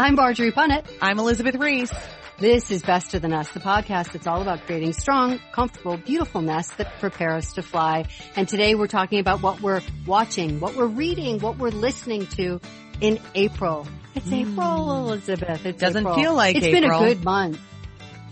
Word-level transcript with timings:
I'm 0.00 0.14
Marjorie 0.14 0.52
Punnett. 0.52 0.86
I'm 1.02 1.18
Elizabeth 1.18 1.56
Ries. 1.56 1.90
This 2.38 2.70
is 2.70 2.82
Best 2.82 3.14
of 3.14 3.22
the 3.22 3.26
Nest, 3.26 3.52
the 3.52 3.58
podcast 3.58 4.12
that's 4.12 4.28
all 4.28 4.40
about 4.40 4.64
creating 4.64 4.92
strong, 4.92 5.40
comfortable, 5.50 5.96
beautiful 5.96 6.40
nests 6.40 6.72
that 6.76 7.00
prepare 7.00 7.34
us 7.34 7.54
to 7.54 7.62
fly. 7.62 8.04
And 8.36 8.48
today 8.48 8.76
we're 8.76 8.86
talking 8.86 9.18
about 9.18 9.42
what 9.42 9.60
we're 9.60 9.82
watching, 10.06 10.60
what 10.60 10.76
we're 10.76 10.86
reading, 10.86 11.40
what 11.40 11.58
we're 11.58 11.70
listening 11.70 12.28
to 12.36 12.60
in 13.00 13.18
April. 13.34 13.88
It's 14.14 14.28
mm. 14.28 14.52
April, 14.52 14.98
Elizabeth. 14.98 15.66
It 15.66 15.80
doesn't 15.80 16.06
April. 16.06 16.14
feel 16.14 16.32
like 16.32 16.54
it's 16.54 16.66
April. 16.66 16.80
been 16.80 16.90
a 16.92 17.14
good 17.14 17.24
month. 17.24 17.60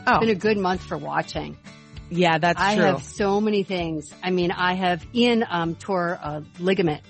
Oh. 0.06 0.12
It's 0.12 0.20
been 0.20 0.36
a 0.36 0.38
good 0.38 0.58
month 0.58 0.84
for 0.84 0.96
watching. 0.96 1.58
Yeah, 2.10 2.38
that's 2.38 2.60
I 2.60 2.76
true. 2.76 2.84
have 2.84 3.02
so 3.02 3.40
many 3.40 3.64
things. 3.64 4.14
I 4.22 4.30
mean, 4.30 4.52
I 4.52 4.74
have 4.74 5.04
Ian 5.12 5.44
um, 5.50 5.74
tore 5.74 6.10
a 6.10 6.44
ligament 6.60 7.02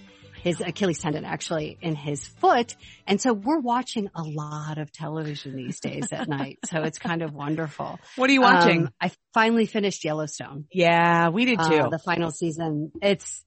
his 0.46 0.60
Achilles 0.60 1.00
tendon 1.00 1.24
actually 1.24 1.76
in 1.80 1.96
his 1.96 2.24
foot. 2.24 2.76
And 3.04 3.20
so 3.20 3.32
we're 3.32 3.58
watching 3.58 4.08
a 4.14 4.22
lot 4.22 4.78
of 4.78 4.92
television 4.92 5.56
these 5.56 5.80
days 5.80 6.12
at 6.12 6.28
night. 6.28 6.60
So 6.66 6.82
it's 6.82 7.00
kind 7.00 7.22
of 7.22 7.32
wonderful. 7.32 7.98
What 8.14 8.30
are 8.30 8.32
you 8.32 8.42
watching? 8.42 8.82
Um, 8.82 8.90
I 9.00 9.10
finally 9.34 9.66
finished 9.66 10.04
Yellowstone. 10.04 10.66
Yeah, 10.70 11.30
we 11.30 11.46
did 11.46 11.58
too. 11.58 11.78
Uh, 11.78 11.88
the 11.88 11.98
final 11.98 12.30
season. 12.30 12.92
It's, 13.02 13.44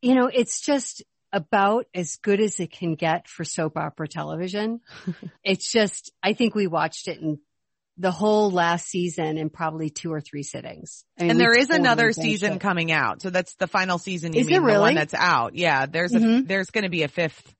you 0.00 0.14
know, 0.14 0.30
it's 0.32 0.60
just 0.60 1.02
about 1.32 1.86
as 1.92 2.14
good 2.22 2.40
as 2.40 2.60
it 2.60 2.70
can 2.70 2.94
get 2.94 3.26
for 3.26 3.42
soap 3.42 3.76
opera 3.76 4.06
television. 4.06 4.82
it's 5.42 5.72
just, 5.72 6.12
I 6.22 6.32
think 6.34 6.54
we 6.54 6.68
watched 6.68 7.08
it 7.08 7.20
in 7.20 7.40
the 7.98 8.10
whole 8.10 8.50
last 8.50 8.86
season 8.86 9.38
in 9.38 9.48
probably 9.48 9.88
two 9.90 10.12
or 10.12 10.20
three 10.20 10.42
sittings. 10.42 11.04
I 11.18 11.22
mean, 11.22 11.30
and 11.32 11.40
there 11.40 11.56
is 11.56 11.70
another 11.70 12.12
season 12.12 12.54
it. 12.54 12.60
coming 12.60 12.92
out. 12.92 13.22
So 13.22 13.30
that's 13.30 13.54
the 13.54 13.66
final 13.66 13.98
season. 13.98 14.34
You 14.34 14.40
is 14.40 14.46
mean 14.46 14.62
really? 14.62 14.76
the 14.76 14.80
one 14.80 14.94
that's 14.94 15.14
out? 15.14 15.54
Yeah, 15.54 15.86
there's 15.86 16.12
mm-hmm. 16.12 16.40
a, 16.40 16.42
there's 16.42 16.70
going 16.70 16.84
to 16.84 16.90
be 16.90 17.04
a 17.04 17.08
fifth 17.08 17.54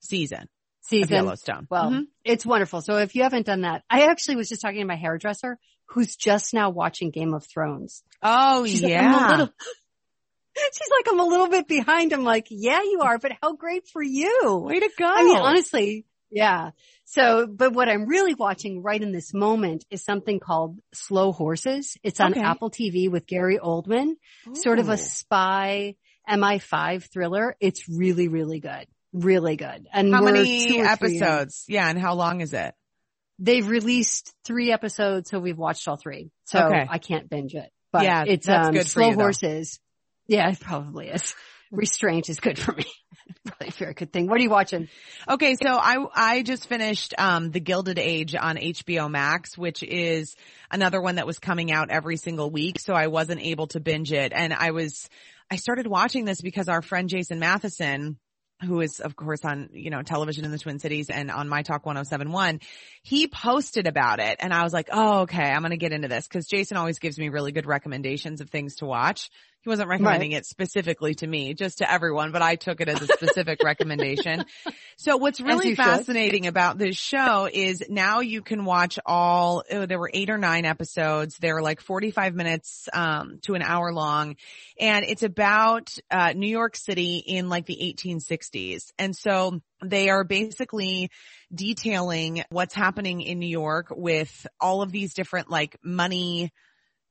season. 0.00 0.48
Season. 0.82 1.14
Yellowstone. 1.14 1.66
Well, 1.70 1.90
mm-hmm. 1.90 2.02
it's 2.24 2.46
wonderful. 2.46 2.80
So 2.80 2.96
if 2.96 3.14
you 3.14 3.22
haven't 3.22 3.46
done 3.46 3.62
that, 3.62 3.82
I 3.90 4.06
actually 4.06 4.36
was 4.36 4.48
just 4.48 4.62
talking 4.62 4.80
to 4.80 4.86
my 4.86 4.96
hairdresser 4.96 5.58
who's 5.88 6.16
just 6.16 6.54
now 6.54 6.70
watching 6.70 7.10
Game 7.10 7.34
of 7.34 7.44
Thrones. 7.46 8.02
Oh 8.22 8.66
She's 8.66 8.82
yeah. 8.82 9.12
Like, 9.12 9.30
little, 9.30 9.54
she's 10.72 10.90
like, 10.90 11.06
I'm 11.08 11.20
a 11.20 11.24
little 11.24 11.48
bit 11.48 11.66
behind. 11.68 12.12
I'm 12.12 12.24
like, 12.24 12.46
yeah, 12.50 12.82
you 12.82 13.00
are, 13.02 13.18
but 13.18 13.32
how 13.42 13.54
great 13.54 13.88
for 13.88 14.02
you. 14.02 14.62
Way 14.64 14.80
to 14.80 14.90
go. 14.98 15.06
I 15.06 15.22
mean, 15.24 15.36
honestly, 15.36 16.06
yeah. 16.30 16.70
So, 17.04 17.46
but 17.46 17.72
what 17.72 17.88
I'm 17.88 18.06
really 18.06 18.34
watching 18.34 18.82
right 18.82 19.00
in 19.02 19.12
this 19.12 19.32
moment 19.32 19.84
is 19.90 20.04
something 20.04 20.40
called 20.40 20.78
Slow 20.92 21.32
Horses. 21.32 21.96
It's 22.02 22.20
on 22.20 22.32
Okay. 22.32 22.40
Apple 22.42 22.70
TV 22.70 23.10
with 23.10 23.26
Gary 23.26 23.58
Oldman, 23.58 24.12
sort 24.54 24.78
of 24.78 24.88
a 24.88 24.96
spy 24.98 25.96
MI5 26.28 27.10
thriller. 27.12 27.56
It's 27.60 27.88
really, 27.88 28.28
really 28.28 28.60
good. 28.60 28.86
Really 29.12 29.56
good. 29.56 29.86
And 29.92 30.12
How 30.14 30.20
many 30.22 30.78
in. 30.80 30.86
episodes? 30.86 31.64
Yeah, 31.66 31.88
and 31.88 31.98
how 31.98 32.14
long 32.14 32.40
is 32.42 32.52
it? 32.52 32.74
They've 33.38 33.66
released 33.66 34.34
three 34.44 34.72
episodes, 34.72 35.30
so 35.30 35.38
we've 35.38 35.56
watched 35.56 35.86
all 35.88 35.96
three. 35.96 36.30
So 36.44 36.58
Okay. 36.66 36.86
I 36.90 36.98
can't 36.98 37.30
binge 37.30 37.54
it. 37.54 37.70
But 37.92 38.02
Yeah, 38.02 38.24
it's 38.26 38.48
um, 38.48 38.72
good 38.74 38.86
Slow 38.86 39.10
you. 39.10 39.14
Horses. 39.14 39.80
Yeah, 40.26 40.50
it 40.50 40.60
probably 40.60 41.08
is. 41.08 41.34
Restraint 41.70 42.28
is 42.28 42.40
good 42.40 42.58
for 42.58 42.72
me. 42.72 42.84
probably 43.58 43.68
a 43.68 43.78
very 43.78 43.94
good 43.94 44.12
thing. 44.12 44.28
What 44.28 44.38
are 44.38 44.42
you 44.42 44.50
watching? 44.50 44.88
Okay, 45.28 45.54
so 45.54 45.68
I 45.70 45.96
I 46.14 46.42
just 46.42 46.68
finished 46.68 47.14
um 47.18 47.50
The 47.50 47.60
Gilded 47.60 47.98
Age 47.98 48.34
on 48.34 48.56
HBO 48.56 49.10
Max, 49.10 49.56
which 49.56 49.82
is 49.82 50.34
another 50.70 51.00
one 51.00 51.16
that 51.16 51.26
was 51.26 51.38
coming 51.38 51.72
out 51.72 51.90
every 51.90 52.16
single 52.16 52.50
week, 52.50 52.78
so 52.80 52.94
I 52.94 53.06
wasn't 53.06 53.40
able 53.40 53.66
to 53.68 53.80
binge 53.80 54.12
it. 54.12 54.32
And 54.34 54.52
I 54.52 54.72
was 54.72 55.08
I 55.50 55.56
started 55.56 55.86
watching 55.86 56.24
this 56.24 56.40
because 56.40 56.68
our 56.68 56.82
friend 56.82 57.08
Jason 57.08 57.38
Matheson 57.38 58.18
who 58.66 58.80
is 58.80 58.98
of 58.98 59.14
course 59.14 59.44
on, 59.44 59.68
you 59.72 59.88
know, 59.90 60.02
television 60.02 60.44
in 60.44 60.50
the 60.50 60.58
Twin 60.58 60.80
Cities 60.80 61.10
and 61.10 61.30
on 61.30 61.48
My 61.48 61.62
Talk 61.62 61.86
1071, 61.86 62.60
he 63.02 63.28
posted 63.28 63.86
about 63.86 64.18
it 64.18 64.38
and 64.40 64.52
I 64.52 64.64
was 64.64 64.72
like, 64.72 64.88
"Oh, 64.90 65.20
okay, 65.20 65.44
I'm 65.44 65.60
going 65.60 65.70
to 65.70 65.76
get 65.76 65.92
into 65.92 66.08
this 66.08 66.26
cuz 66.26 66.46
Jason 66.46 66.76
always 66.76 66.98
gives 66.98 67.18
me 67.18 67.28
really 67.28 67.52
good 67.52 67.66
recommendations 67.66 68.40
of 68.40 68.50
things 68.50 68.76
to 68.76 68.86
watch." 68.86 69.30
He 69.62 69.68
wasn't 69.68 69.88
recommending 69.88 70.32
it 70.32 70.46
specifically 70.46 71.14
to 71.16 71.26
me, 71.26 71.54
just 71.54 71.78
to 71.78 71.90
everyone, 71.90 72.32
but 72.32 72.42
I 72.42 72.56
took 72.56 72.80
it 72.80 72.88
as 72.88 73.02
a 73.02 73.06
specific 73.06 73.62
recommendation. 73.62 74.44
So 75.00 75.16
what's 75.16 75.40
really 75.40 75.68
you 75.68 75.74
should. 75.76 75.84
fascinating 75.84 76.48
about 76.48 76.76
this 76.76 76.96
show 76.96 77.48
is 77.50 77.84
now 77.88 78.18
you 78.18 78.42
can 78.42 78.64
watch 78.64 78.98
all, 79.06 79.62
oh, 79.70 79.86
there 79.86 79.98
were 79.98 80.10
eight 80.12 80.28
or 80.28 80.38
nine 80.38 80.64
episodes. 80.64 81.36
They're 81.38 81.62
like 81.62 81.80
45 81.80 82.34
minutes, 82.34 82.88
um, 82.92 83.38
to 83.42 83.54
an 83.54 83.62
hour 83.62 83.92
long. 83.92 84.34
And 84.80 85.04
it's 85.04 85.22
about, 85.22 85.96
uh, 86.10 86.32
New 86.32 86.48
York 86.48 86.74
City 86.74 87.18
in 87.18 87.48
like 87.48 87.66
the 87.66 87.76
1860s. 87.96 88.90
And 88.98 89.14
so 89.14 89.60
they 89.84 90.08
are 90.08 90.24
basically 90.24 91.10
detailing 91.54 92.42
what's 92.50 92.74
happening 92.74 93.20
in 93.20 93.38
New 93.38 93.48
York 93.48 93.86
with 93.90 94.48
all 94.60 94.82
of 94.82 94.90
these 94.90 95.14
different 95.14 95.48
like 95.48 95.76
money, 95.82 96.52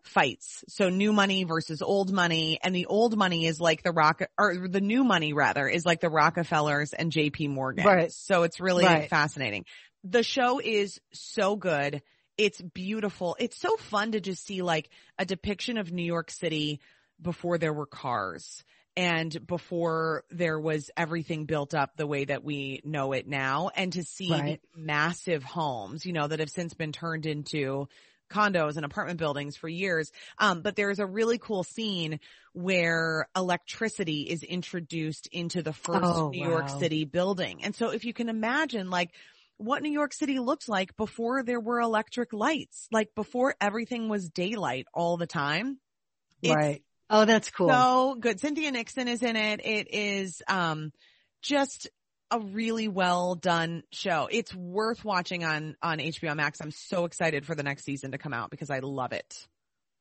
fights. 0.08 0.64
So 0.68 0.90
new 0.90 1.14
money 1.14 1.44
versus 1.44 1.82
old 1.82 2.12
money 2.12 2.60
and 2.64 2.76
the 2.76 2.86
old 2.88 3.18
money 3.18 3.46
is 3.46 3.60
like 3.60 3.84
the 3.84 3.92
rock 3.92 4.22
or 4.38 4.68
the 4.68 4.82
new 4.82 5.04
money 5.04 5.34
rather 5.34 5.68
is 5.68 5.86
like 5.86 6.02
the 6.02 6.10
Rockefellers 6.10 6.94
and 6.94 7.12
JP 7.12 7.50
Morgan. 7.50 7.86
Right. 7.86 8.12
So 8.12 8.44
it's 8.44 8.60
really 8.60 8.86
Right. 8.86 9.10
fascinating. 9.10 9.66
The 10.04 10.24
show 10.24 10.60
is 10.60 11.00
so 11.14 11.56
good. 11.56 12.02
It's 12.38 12.62
beautiful. 12.62 13.36
It's 13.40 13.58
so 13.60 13.76
fun 13.78 14.12
to 14.14 14.20
just 14.20 14.46
see 14.46 14.62
like 14.62 14.90
a 15.18 15.26
depiction 15.26 15.78
of 15.78 15.92
New 15.92 16.06
York 16.06 16.32
City 16.32 16.80
before 17.22 17.58
there 17.58 17.74
were 17.74 17.88
cars 17.88 18.64
and 18.96 19.46
before 19.46 20.24
there 20.32 20.60
was 20.60 20.90
everything 20.98 21.46
built 21.46 21.76
up 21.76 21.96
the 21.96 22.08
way 22.08 22.26
that 22.26 22.44
we 22.44 22.82
know 22.84 23.14
it 23.14 23.28
now 23.28 23.70
and 23.76 23.94
to 23.94 24.04
see 24.04 24.32
Right. 24.32 24.62
massive 24.76 25.44
homes, 25.44 26.06
you 26.06 26.14
know, 26.14 26.28
that 26.28 26.40
have 26.40 26.50
since 26.50 26.74
been 26.74 26.92
turned 26.92 27.26
into 27.26 27.88
condos 28.30 28.76
and 28.78 28.86
apartment 28.86 29.20
buildings 29.20 29.56
for 29.56 29.68
years. 29.68 30.12
Um, 30.38 30.62
but 30.62 30.76
there's 30.76 31.00
a 31.00 31.06
really 31.06 31.38
cool 31.38 31.64
scene 31.64 32.20
where 32.54 33.28
electricity 33.36 34.22
is 34.24 34.44
introduced 34.44 35.28
into 35.32 35.62
the 35.62 35.74
first 35.74 36.02
Oh, 36.04 36.30
New 36.30 36.48
York. 36.48 36.70
City 36.70 37.06
building. 37.06 37.64
And 37.64 37.76
so 37.76 37.90
if 37.90 38.04
you 38.06 38.14
can 38.14 38.30
imagine 38.30 38.90
like 38.90 39.12
what 39.58 39.82
New 39.82 39.92
York 39.92 40.14
City 40.14 40.40
looked 40.40 40.70
like 40.70 40.96
before 40.98 41.44
there 41.44 41.60
were 41.60 41.80
electric 41.80 42.34
lights, 42.34 42.88
like 42.92 43.14
before 43.16 43.56
everything 43.60 44.10
was 44.10 44.30
daylight 44.30 44.88
all 44.94 45.18
the 45.18 45.28
time. 45.28 45.80
It's 46.42 46.54
right. 46.56 46.84
Oh, 47.10 47.26
that's 47.26 47.50
cool. 47.52 47.70
so 47.70 48.18
good. 48.20 48.40
Cynthia 48.40 48.70
Nixon 48.72 49.08
is 49.08 49.24
in 49.24 49.36
it. 49.36 49.62
It 49.64 49.88
is, 49.94 50.42
um, 50.48 50.92
just 51.42 51.88
a 52.32 52.40
really 52.40 52.88
well 52.88 53.36
done 53.36 53.84
show. 53.92 54.28
It's 54.32 54.54
worth 54.54 55.04
watching 55.06 55.44
on, 55.44 55.76
on 55.82 56.00
HBO 56.00 56.36
Max. 56.36 56.60
I'm 56.62 56.72
so 56.72 57.06
excited 57.06 57.46
for 57.46 57.56
the 57.56 57.64
next 57.64 57.84
season 57.86 58.12
to 58.12 58.18
come 58.18 58.34
out 58.34 58.50
because 58.52 58.70
I 58.70 58.80
love 58.80 59.14
it. 59.14 59.48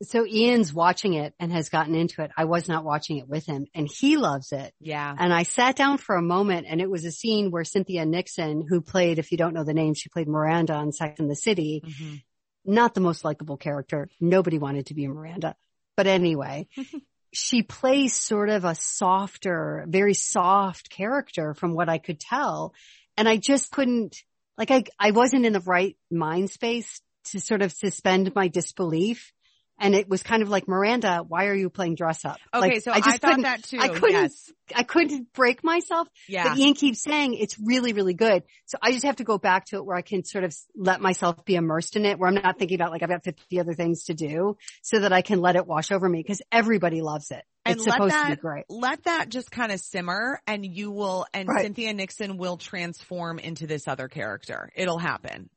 so 0.03 0.27
Ian's 0.27 0.75
watching 0.75 1.15
it 1.15 1.35
and 1.41 1.51
has 1.53 1.69
gotten 1.71 1.95
into 1.95 2.23
it. 2.23 2.31
I 2.37 2.45
was 2.45 2.69
not 2.69 2.85
watching 2.85 3.17
it 3.19 3.29
with 3.29 3.47
him 3.47 3.67
and 3.75 3.89
he 3.89 4.17
loves 4.19 4.53
it. 4.53 4.75
Yeah. 4.81 5.15
And 5.19 5.33
I 5.33 5.45
sat 5.45 5.77
down 5.77 5.99
for 5.99 6.17
a 6.17 6.23
moment 6.23 6.67
and 6.69 6.81
it 6.83 6.91
was 6.91 7.05
a 7.05 7.13
scene 7.13 7.51
where 7.51 7.65
Cynthia 7.65 8.05
Nixon, 8.05 8.67
who 8.69 8.81
played, 8.83 9.19
if 9.19 9.33
you 9.33 9.39
don't 9.39 9.55
know 9.55 9.65
the 9.65 9.73
name, 9.73 9.95
she 9.95 10.09
played 10.11 10.29
Miranda 10.29 10.75
on 10.75 10.93
Sex 10.93 11.19
and 11.21 11.31
the 11.31 11.37
City, 11.37 11.83
Mhm. 11.87 12.23
not 12.67 12.93
the 12.95 13.01
most 13.01 13.25
likable 13.25 13.57
character. 13.57 14.09
Nobody 14.21 14.59
wanted 14.59 14.87
to 14.87 14.95
be 14.95 15.07
Miranda. 15.09 15.55
But 15.97 16.07
anyway, 16.09 16.69
she 17.33 17.63
plays 17.63 18.15
sort 18.15 18.49
of 18.49 18.65
a 18.65 18.75
softer, 18.75 19.85
very 19.89 20.15
soft 20.15 20.91
character 20.91 21.55
from 21.55 21.75
what 21.75 21.89
I 21.89 21.99
could 21.99 22.21
tell. 22.21 22.75
And 23.17 23.29
I 23.29 23.37
just 23.37 23.71
couldn't, 23.71 24.17
like 24.59 24.71
I, 24.71 24.85
I 24.99 25.11
wasn't 25.11 25.47
in 25.47 25.53
the 25.53 25.61
right 25.61 25.97
mind 26.11 26.51
space 26.51 27.01
to 27.27 27.41
sort 27.41 27.63
of 27.63 27.73
suspend 27.73 28.35
my 28.35 28.49
disbelief 28.49 29.33
and 29.79 29.95
it 29.95 30.09
was 30.09 30.23
kind 30.23 30.43
of 30.43 30.49
like 30.49 30.69
Miranda, 30.69 31.25
why 31.27 31.47
are 31.47 31.55
you 31.55 31.69
playing 31.69 31.97
dress 31.97 32.25
up? 32.25 32.39
Okay, 32.55 32.75
like, 32.75 32.83
so 32.83 32.93
I, 32.93 33.01
just 33.01 33.21
thought 33.21 33.29
couldn't, 33.29 33.43
that 33.43 33.63
too. 33.63 33.79
I 33.79 33.89
couldn't, 33.89 34.11
yes. 34.11 34.53
I 34.75 34.83
couldn't 34.83 35.33
break 35.33 35.63
myself. 35.63 36.09
Yeah. 36.29 36.49
But 36.49 36.59
Ian 36.59 36.75
keeps 36.75 37.03
saying 37.03 37.35
it's 37.35 37.59
really, 37.59 37.93
really 37.93 38.15
good. 38.15 38.43
So 38.65 38.79
I 38.81 38.93
just 38.93 39.05
have 39.05 39.17
to 39.17 39.25
go 39.25 39.39
back 39.39 39.67
to 39.67 39.77
it 39.77 39.85
where 39.85 39.97
I 39.97 40.03
can 40.03 40.25
sort 40.25 40.45
of 40.45 40.57
let 40.75 41.01
myself 41.01 41.45
be 41.45 41.57
immersed 41.57 41.97
in 41.97 42.07
it, 42.07 42.19
where 42.19 42.29
I'm 42.29 42.35
not 42.35 42.59
thinking 42.59 42.77
about 42.77 42.91
like 42.91 43.03
I've 43.03 43.09
got 43.09 43.25
50 43.25 43.61
other 43.61 43.75
things 43.75 44.05
to 44.05 44.15
do 44.15 44.57
so 44.83 45.01
that 45.01 45.13
I 45.13 45.23
can 45.23 45.41
let 45.41 45.57
it 45.57 45.67
wash 45.67 45.93
over 45.93 46.09
me 46.09 46.21
because 46.21 46.41
everybody 46.51 47.03
loves 47.03 47.31
it. 47.31 47.45
And 47.65 47.77
it's 47.77 47.87
let 47.87 47.95
supposed 47.95 48.15
that, 48.15 48.31
to 48.31 48.37
be 48.37 48.41
great. 48.41 48.65
Let 48.69 49.05
that 49.05 49.29
just 49.29 49.51
kind 49.51 49.73
of 49.73 49.81
simmer 49.81 50.41
and 50.47 50.65
you 50.65 50.91
will, 50.91 51.27
and 51.35 51.49
Right. 51.49 51.63
Cynthia 51.63 51.93
Nixon 51.93 52.39
will 52.39 52.57
transform 52.57 53.39
into 53.39 53.67
this 53.67 53.89
other 53.89 54.09
character. 54.09 54.71
It'll 54.75 54.99
happen. 54.99 55.51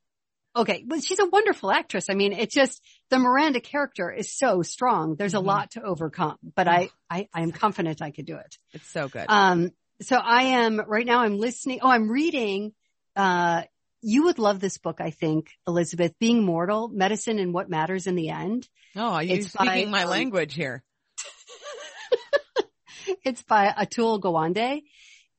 Okay. 0.59 0.83
But 0.85 1.03
she's 1.03 1.19
a 1.19 1.25
wonderful 1.25 1.71
actress. 1.71 2.06
I 2.09 2.13
mean, 2.13 2.33
it's 2.33 2.53
just 2.53 2.81
the 3.09 3.17
Miranda 3.17 3.61
character 3.61 4.11
is 4.11 4.31
so 4.31 4.61
strong. 4.61 5.15
There's 5.15 5.33
a 5.33 5.39
lot 5.39 5.71
to 5.71 5.81
overcome, 5.81 6.38
but 6.56 6.67
I, 6.67 6.89
I, 7.09 7.27
I 7.33 7.41
am 7.41 7.51
confident 7.51 8.01
I 8.01 8.11
could 8.11 8.25
do 8.25 8.35
it. 8.35 8.57
It's 8.73 8.89
so 8.89 9.07
good. 9.07 9.25
Um, 9.29 9.71
so 10.01 10.17
I 10.17 10.44
am 10.44 10.81
right 10.85 11.06
now 11.06 11.21
I'm 11.21 11.38
listening. 11.38 11.79
Oh, 11.81 11.89
I'm 11.89 12.09
reading, 12.09 12.73
uh, 13.15 13.63
you 14.01 14.23
would 14.25 14.39
love 14.39 14.59
this 14.59 14.77
book, 14.77 15.01
I 15.01 15.11
think, 15.11 15.50
Elizabeth, 15.67 16.13
Being 16.19 16.44
Mortal, 16.44 16.88
Medicine 16.88 17.39
and 17.39 17.53
What 17.53 17.69
Matters 17.69 18.07
in 18.07 18.15
the 18.15 18.29
End. 18.29 18.67
oh, 18.95 19.19
you're 19.19 19.39
it's 19.39 19.51
by, 19.53 19.65
speaking 19.65 19.91
my 19.91 20.03
um, 20.03 20.09
language 20.09 20.53
here. 20.53 20.83
It's 23.23 23.41
by 23.41 23.67
Atul 23.67 24.19
Gawande. 24.19 24.83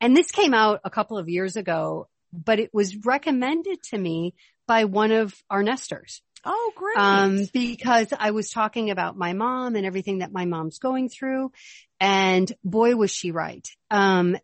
And 0.01 0.17
this 0.17 0.31
came 0.31 0.55
out 0.55 0.81
a 0.85 0.91
couple 0.91 1.19
of 1.19 1.29
years 1.29 1.57
ago, 1.57 2.09
but 2.33 2.59
it 2.59 2.71
was 2.73 2.97
recommended 3.05 3.83
to 3.91 3.99
me 3.99 4.35
by 4.71 4.85
one 4.85 5.11
of 5.11 5.35
our 5.51 5.65
nesters. 5.65 6.23
Oh, 6.45 6.73
great. 6.77 6.97
Um, 6.97 7.41
because 7.53 8.07
I 8.17 8.31
was 8.31 8.51
talking 8.51 8.91
about 8.91 9.17
my 9.17 9.33
mom 9.33 9.75
and 9.75 9.85
everything 9.85 10.19
that 10.19 10.31
my 10.31 10.45
mom's 10.45 10.79
going 10.79 11.09
through. 11.09 11.51
And 11.99 12.51
boy, 12.63 12.95
was 12.95 13.11
she 13.11 13.33
right. 13.33 13.67
Um, 13.91 14.37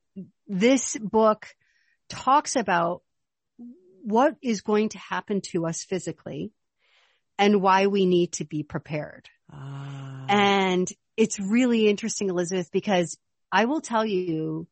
this 0.48 0.96
book 1.00 1.46
talks 2.08 2.56
about 2.56 3.02
what 4.02 4.34
is 4.42 4.62
going 4.62 4.88
to 4.90 4.98
happen 4.98 5.42
to 5.52 5.64
us 5.64 5.84
physically 5.84 6.50
and 7.38 7.62
why 7.62 7.86
we 7.86 8.04
need 8.04 8.32
to 8.32 8.44
be 8.44 8.64
prepared. 8.64 9.28
Ah. 9.52 10.24
And 10.28 10.88
it's 11.16 11.38
really 11.38 11.86
interesting, 11.86 12.30
Elizabeth, 12.30 12.72
because 12.72 13.16
I 13.52 13.66
will 13.66 13.80
tell 13.80 14.04
you 14.04 14.66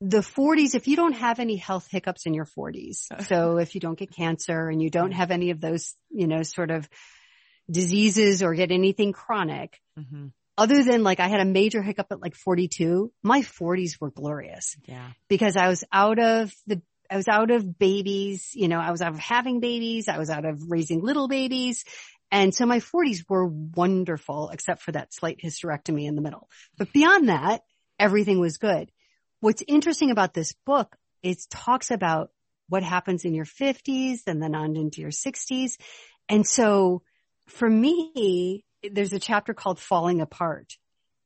the 0.00 0.20
40s, 0.20 0.74
if 0.74 0.88
you 0.88 0.96
don't 0.96 1.12
have 1.12 1.40
any 1.40 1.56
health 1.56 1.86
hiccups 1.90 2.26
in 2.26 2.34
your 2.34 2.46
40s, 2.46 3.06
so 3.28 3.58
if 3.58 3.74
you 3.74 3.80
don't 3.80 3.98
get 3.98 4.14
cancer 4.14 4.68
and 4.68 4.80
you 4.82 4.90
don't 4.90 5.12
have 5.12 5.30
any 5.30 5.50
of 5.50 5.60
those, 5.60 5.94
you 6.10 6.26
know, 6.26 6.42
sort 6.42 6.70
of 6.70 6.88
diseases 7.70 8.42
or 8.42 8.54
get 8.54 8.70
anything 8.72 9.12
chronic, 9.12 9.80
Mhm. 9.98 10.32
other 10.56 10.82
than 10.82 11.02
like 11.02 11.20
I 11.20 11.28
had 11.28 11.40
a 11.40 11.44
major 11.44 11.82
hiccup 11.82 12.08
at 12.10 12.20
like 12.20 12.34
42, 12.34 13.12
my 13.22 13.42
40s 13.42 14.00
were 14.00 14.10
glorious 14.10 14.76
Yeah. 14.86 15.10
because 15.28 15.56
I 15.56 15.68
was 15.68 15.84
out 15.92 16.18
of 16.18 16.52
the, 16.66 16.82
I 17.10 17.16
was 17.16 17.28
out 17.28 17.50
of 17.50 17.78
babies, 17.78 18.50
you 18.54 18.68
know, 18.68 18.78
I 18.78 18.90
was 18.90 19.02
out 19.02 19.12
of 19.12 19.18
having 19.18 19.58
babies. 19.60 20.06
I 20.08 20.18
was 20.18 20.30
out 20.30 20.44
of 20.44 20.70
raising 20.70 21.02
little 21.02 21.26
babies. 21.28 21.84
And 22.30 22.54
so 22.54 22.66
my 22.66 22.78
40s 22.78 23.24
were 23.28 23.46
wonderful, 23.46 24.50
except 24.50 24.82
for 24.82 24.92
that 24.92 25.12
slight 25.12 25.40
hysterectomy 25.42 26.06
in 26.06 26.14
the 26.14 26.22
middle. 26.22 26.48
But 26.78 26.92
beyond 26.92 27.28
that, 27.28 27.62
everything 27.98 28.38
was 28.38 28.58
good. 28.58 28.92
What's 29.40 29.62
interesting 29.66 30.10
about 30.10 30.34
this 30.34 30.54
book 30.66 30.96
is 31.22 31.46
talks 31.46 31.90
about 31.90 32.30
what 32.68 32.82
happens 32.82 33.24
in 33.24 33.34
your 33.34 33.44
50s 33.44 34.20
and 34.26 34.42
then 34.42 34.54
on 34.54 34.76
into 34.76 35.00
your 35.00 35.10
60s. 35.10 35.76
And 36.28 36.46
so 36.46 37.02
for 37.48 37.68
me, 37.68 38.64
there's 38.88 39.12
a 39.12 39.18
chapter 39.18 39.54
called 39.54 39.78
Falling 39.80 40.20
Apart. 40.20 40.76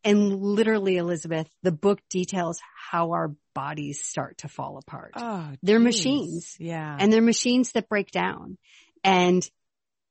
And 0.04 0.42
literally, 0.42 0.96
Elizabeth, 0.96 1.48
the 1.62 1.72
book 1.72 2.00
details 2.10 2.60
how 2.90 3.12
our 3.12 3.34
bodies 3.54 4.04
start 4.04 4.38
to 4.38 4.48
fall 4.48 4.78
apart. 4.78 5.12
Oh, 5.16 5.52
They're 5.62 5.78
geez. 5.78 5.84
machines. 5.84 6.56
Yeah. 6.58 6.96
And 6.98 7.12
they're 7.12 7.22
machines 7.22 7.72
that 7.72 7.88
break 7.88 8.10
down. 8.10 8.58
And 9.02 9.48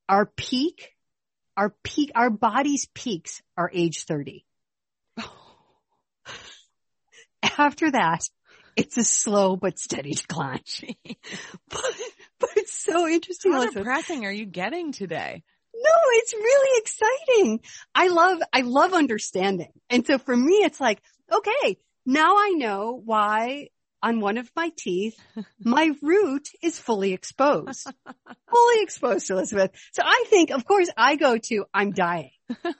our 0.09 0.25
peak, 0.25 0.93
our 1.55 1.73
peak, 1.83 2.11
our 2.15 2.29
body's 2.29 2.87
peaks 2.93 3.41
are 3.55 3.69
age 3.73 4.05
30. 4.05 4.45
After 7.57 7.91
that, 7.91 8.21
it's 8.75 8.97
a 8.97 9.03
slow 9.03 9.55
but 9.55 9.77
steady 9.77 10.13
decline. 10.13 10.61
but, 11.69 11.93
but 12.39 12.49
it's 12.57 12.73
so 12.73 13.07
interesting. 13.07 13.51
How 13.51 13.69
depressing 13.69 14.25
are 14.25 14.31
you 14.31 14.45
getting 14.45 14.91
today? 14.91 15.43
No, 15.75 15.91
it's 16.11 16.33
really 16.33 16.81
exciting. 16.81 17.59
I 17.93 18.07
love, 18.07 18.39
I 18.53 18.61
love 18.61 18.93
understanding. 18.93 19.71
And 19.89 20.05
so 20.05 20.17
for 20.17 20.35
me, 20.35 20.53
it's 20.63 20.79
like, 20.79 21.01
okay, 21.31 21.77
now 22.05 22.37
I 22.37 22.53
know 22.55 23.01
why 23.03 23.69
on 24.01 24.19
one 24.19 24.37
of 24.37 24.49
my 24.55 24.71
teeth, 24.77 25.17
my 25.59 25.91
root 26.01 26.47
is 26.61 26.79
fully 26.79 27.13
exposed. 27.13 27.87
fully 28.49 28.83
exposed, 28.83 29.29
Elizabeth. 29.29 29.71
So 29.93 30.03
I 30.05 30.25
think, 30.29 30.51
of 30.51 30.65
course, 30.65 30.89
I 30.95 31.15
go 31.15 31.37
to, 31.37 31.65
I'm 31.73 31.91
dying. 31.91 32.31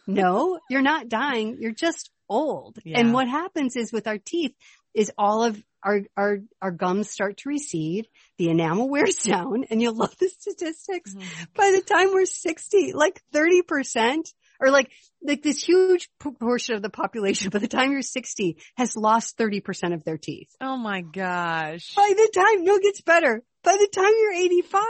No, 0.05 0.59
you're 0.69 0.81
not 0.81 1.09
dying. 1.09 1.57
You're 1.59 1.71
just 1.71 2.11
old. 2.33 2.79
Yeah. 2.83 2.99
And 2.99 3.13
what 3.13 3.27
happens 3.27 3.75
is 3.75 3.91
with 3.91 4.07
our 4.07 4.17
teeth 4.17 4.55
is 4.93 5.11
all 5.17 5.43
of 5.43 5.61
our, 5.83 6.01
our, 6.15 6.39
our 6.61 6.71
gums 6.71 7.09
start 7.09 7.37
to 7.37 7.49
recede. 7.49 8.07
The 8.37 8.49
enamel 8.49 8.89
wears 8.95 9.17
down 9.17 9.65
and 9.69 9.81
you'll 9.81 9.95
love 9.95 10.15
the 10.17 10.29
statistics. 10.29 11.13
Mm-hmm. 11.13 11.43
By 11.55 11.71
the 11.71 11.81
time 11.81 12.11
we're 12.11 12.25
60, 12.25 12.93
like 12.93 13.21
30% 13.33 14.33
or 14.59 14.71
like, 14.71 14.91
like 15.21 15.41
this 15.41 15.63
huge 15.63 16.09
proportion 16.19 16.75
of 16.75 16.81
the 16.81 16.89
population 16.89 17.49
by 17.49 17.59
the 17.59 17.67
time 17.67 17.91
you're 17.91 18.01
60 18.01 18.57
has 18.75 18.95
lost 18.95 19.37
30% 19.37 19.93
of 19.93 20.03
their 20.03 20.17
teeth. 20.17 20.49
Oh 20.61 20.77
my 20.77 21.01
gosh. 21.01 21.95
By 21.95 22.13
the 22.15 22.29
time, 22.33 22.63
no, 22.63 22.75
it 22.75 22.83
gets 22.83 23.01
better. 23.01 23.43
By 23.63 23.73
the 23.73 23.89
time 23.93 24.11
you're 24.17 24.33
85, 24.33 24.83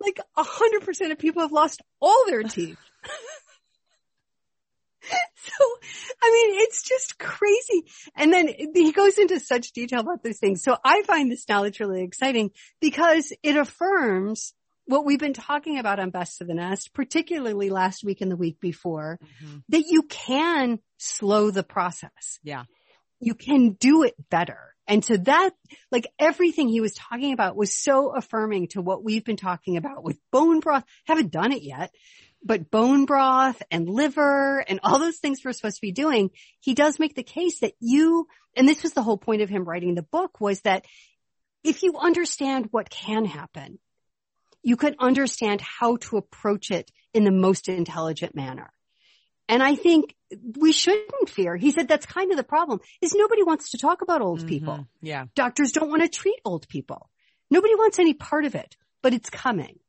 like 0.00 0.20
100% 0.36 1.12
of 1.12 1.18
people 1.18 1.42
have 1.42 1.52
lost 1.52 1.82
all 2.00 2.24
their 2.26 2.42
teeth. 2.42 2.78
so, 5.34 5.64
I 6.22 6.30
mean, 6.30 6.60
it's 6.62 6.82
just 6.82 7.18
crazy. 7.18 7.84
And 8.16 8.32
then 8.32 8.48
he 8.74 8.92
goes 8.92 9.18
into 9.18 9.40
such 9.40 9.72
detail 9.72 10.00
about 10.00 10.22
these 10.22 10.38
things. 10.38 10.62
So 10.62 10.76
I 10.84 11.02
find 11.02 11.30
this 11.30 11.48
knowledge 11.48 11.80
really 11.80 12.02
exciting 12.02 12.50
because 12.80 13.32
it 13.42 13.56
affirms 13.56 14.52
what 14.86 15.04
we've 15.04 15.20
been 15.20 15.34
talking 15.34 15.78
about 15.78 16.00
on 16.00 16.10
Best 16.10 16.40
of 16.40 16.48
the 16.48 16.54
Nest, 16.54 16.92
particularly 16.94 17.70
last 17.70 18.02
week 18.04 18.20
and 18.20 18.30
the 18.30 18.36
week 18.36 18.58
before, 18.60 19.18
Mhm. 19.42 19.62
that 19.68 19.84
you 19.86 20.02
can 20.02 20.80
slow 20.98 21.50
the 21.50 21.62
process. 21.62 22.40
Yeah. 22.42 22.64
You 23.20 23.34
can 23.34 23.72
do 23.74 24.02
it 24.02 24.14
better. 24.30 24.58
And 24.88 25.04
so 25.04 25.16
that, 25.16 25.50
like 25.92 26.08
everything 26.18 26.68
he 26.68 26.80
was 26.80 26.94
talking 26.94 27.32
about 27.32 27.54
was 27.54 27.72
so 27.72 28.08
affirming 28.16 28.68
to 28.68 28.82
what 28.82 29.04
we've 29.04 29.24
been 29.24 29.36
talking 29.36 29.76
about 29.76 30.02
with 30.02 30.18
bone 30.32 30.58
broth. 30.58 30.84
Haven't 31.06 31.30
done 31.30 31.52
it 31.52 31.62
yet, 31.62 31.94
but 32.42 32.70
bone 32.70 33.04
broth 33.04 33.62
and 33.70 33.88
liver 33.88 34.64
and 34.66 34.80
all 34.82 34.98
those 34.98 35.18
things 35.18 35.40
we're 35.44 35.52
supposed 35.52 35.76
to 35.76 35.82
be 35.82 35.92
doing. 35.92 36.30
He 36.60 36.74
does 36.74 36.98
make 36.98 37.14
the 37.14 37.22
case 37.22 37.60
that 37.60 37.74
you, 37.80 38.26
and 38.56 38.68
this 38.68 38.82
was 38.82 38.92
the 38.92 39.02
whole 39.02 39.18
point 39.18 39.42
of 39.42 39.50
him 39.50 39.64
writing 39.64 39.94
the 39.94 40.02
book 40.02 40.40
was 40.40 40.60
that 40.62 40.84
if 41.62 41.82
you 41.82 41.98
understand 41.98 42.68
what 42.70 42.88
can 42.88 43.24
happen, 43.24 43.78
you 44.62 44.76
can 44.76 44.96
understand 44.98 45.60
how 45.60 45.96
to 45.96 46.16
approach 46.16 46.70
it 46.70 46.90
in 47.12 47.24
the 47.24 47.30
most 47.30 47.68
intelligent 47.68 48.34
manner. 48.34 48.72
And 49.48 49.62
I 49.62 49.74
think 49.74 50.14
we 50.58 50.72
shouldn't 50.72 51.28
fear. 51.28 51.56
He 51.56 51.72
said 51.72 51.88
that's 51.88 52.06
kind 52.06 52.30
of 52.30 52.36
the 52.36 52.44
problem 52.44 52.80
is 53.02 53.14
nobody 53.14 53.42
wants 53.42 53.70
to 53.70 53.78
talk 53.78 54.00
about 54.00 54.22
old 54.22 54.46
people. 54.46 54.74
Mhm. 54.74 54.86
Yeah. 55.02 55.26
Doctors 55.34 55.72
don't 55.72 55.90
want 55.90 56.02
to 56.02 56.08
treat 56.08 56.38
old 56.44 56.68
people. 56.68 57.10
Nobody 57.50 57.74
wants 57.74 57.98
any 57.98 58.14
part 58.14 58.44
of 58.44 58.54
it, 58.54 58.76
but 59.02 59.12
it's 59.12 59.28
coming. 59.28 59.80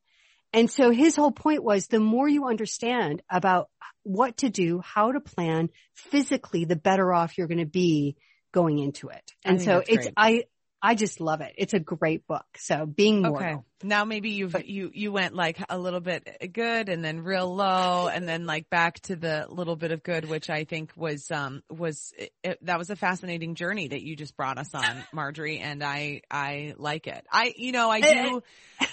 And 0.54 0.70
so 0.70 0.92
his 0.92 1.16
whole 1.16 1.32
point 1.32 1.64
was 1.64 1.88
the 1.88 2.00
more 2.00 2.28
you 2.28 2.48
understand 2.48 3.22
about 3.30 3.70
what 4.04 4.38
to 4.38 4.50
do, 4.50 4.82
how 4.84 5.12
to 5.12 5.20
plan 5.20 5.70
physically, 5.94 6.66
the 6.66 6.76
better 6.76 7.14
off 7.14 7.38
you're 7.38 7.48
going 7.48 7.60
to 7.60 7.66
be 7.66 8.18
going 8.52 8.80
into 8.80 9.10
it. 9.10 9.32
And 9.46 9.62
so 9.62 9.80
it's, 9.88 10.06
great. 10.06 10.14
I, 10.18 10.44
I 10.84 10.96
just 10.96 11.20
love 11.22 11.42
it. 11.42 11.54
It's 11.58 11.74
a 11.76 11.80
great 11.80 12.26
book. 12.26 12.46
So 12.58 12.86
being 12.86 13.22
mortal. 13.22 13.48
Okay. 13.48 13.58
Now 13.84 14.04
maybe 14.04 14.32
you've, 14.32 14.52
But- 14.54 14.68
you, 14.68 14.90
you 14.94 15.12
went 15.12 15.36
like 15.36 15.58
a 15.70 15.78
little 15.78 16.00
bit 16.00 16.52
good 16.54 16.90
and 16.90 17.04
then 17.06 17.24
real 17.24 17.54
low 17.56 18.08
and 18.08 18.28
then 18.28 18.46
like 18.46 18.70
back 18.70 19.00
to 19.02 19.16
the 19.16 19.46
little 19.50 19.76
bit 19.76 19.92
of 19.92 20.02
good, 20.02 20.28
which 20.28 20.50
I 20.50 20.64
think 20.64 20.92
was, 20.96 21.30
um, 21.30 21.62
was, 21.70 22.14
it, 22.18 22.32
it- 22.44 22.66
that 22.66 22.78
was 22.80 22.90
a 22.90 22.96
fascinating 22.96 23.56
journey 23.56 23.90
that 23.90 24.02
you 24.02 24.16
just 24.16 24.36
brought 24.36 24.58
us 24.58 24.74
on, 24.74 25.04
Marjorie. 25.14 25.60
And 25.60 25.84
I, 25.84 26.22
I 26.32 26.74
like 26.78 27.06
it. 27.08 27.26
I, 27.32 27.54
you 27.56 27.72
know, 27.72 27.90
I 27.90 28.02
do, 28.02 28.44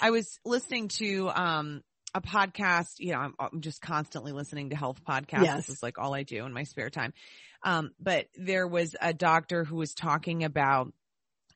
I 0.01 0.11
was 0.11 0.39
listening 0.45 0.89
to, 0.99 1.29
um, 1.29 1.83
a 2.15 2.21
podcast, 2.21 2.95
you 2.99 3.13
know, 3.13 3.19
I'm, 3.19 3.33
I'm 3.39 3.61
just 3.61 3.81
constantly 3.81 4.31
listening 4.31 4.71
to 4.71 4.75
health 4.75 5.03
podcasts. 5.07 5.43
Yes. 5.43 5.57
This 5.67 5.77
is 5.77 5.83
like 5.83 5.99
all 5.99 6.13
I 6.15 6.23
do 6.23 6.43
in 6.45 6.53
my 6.53 6.63
spare 6.63 6.89
time. 6.89 7.13
Um, 7.61 7.91
but 7.99 8.27
there 8.35 8.67
was 8.67 8.95
a 8.99 9.13
doctor 9.13 9.63
who 9.63 9.75
was 9.75 9.93
talking 9.93 10.43
about 10.43 10.91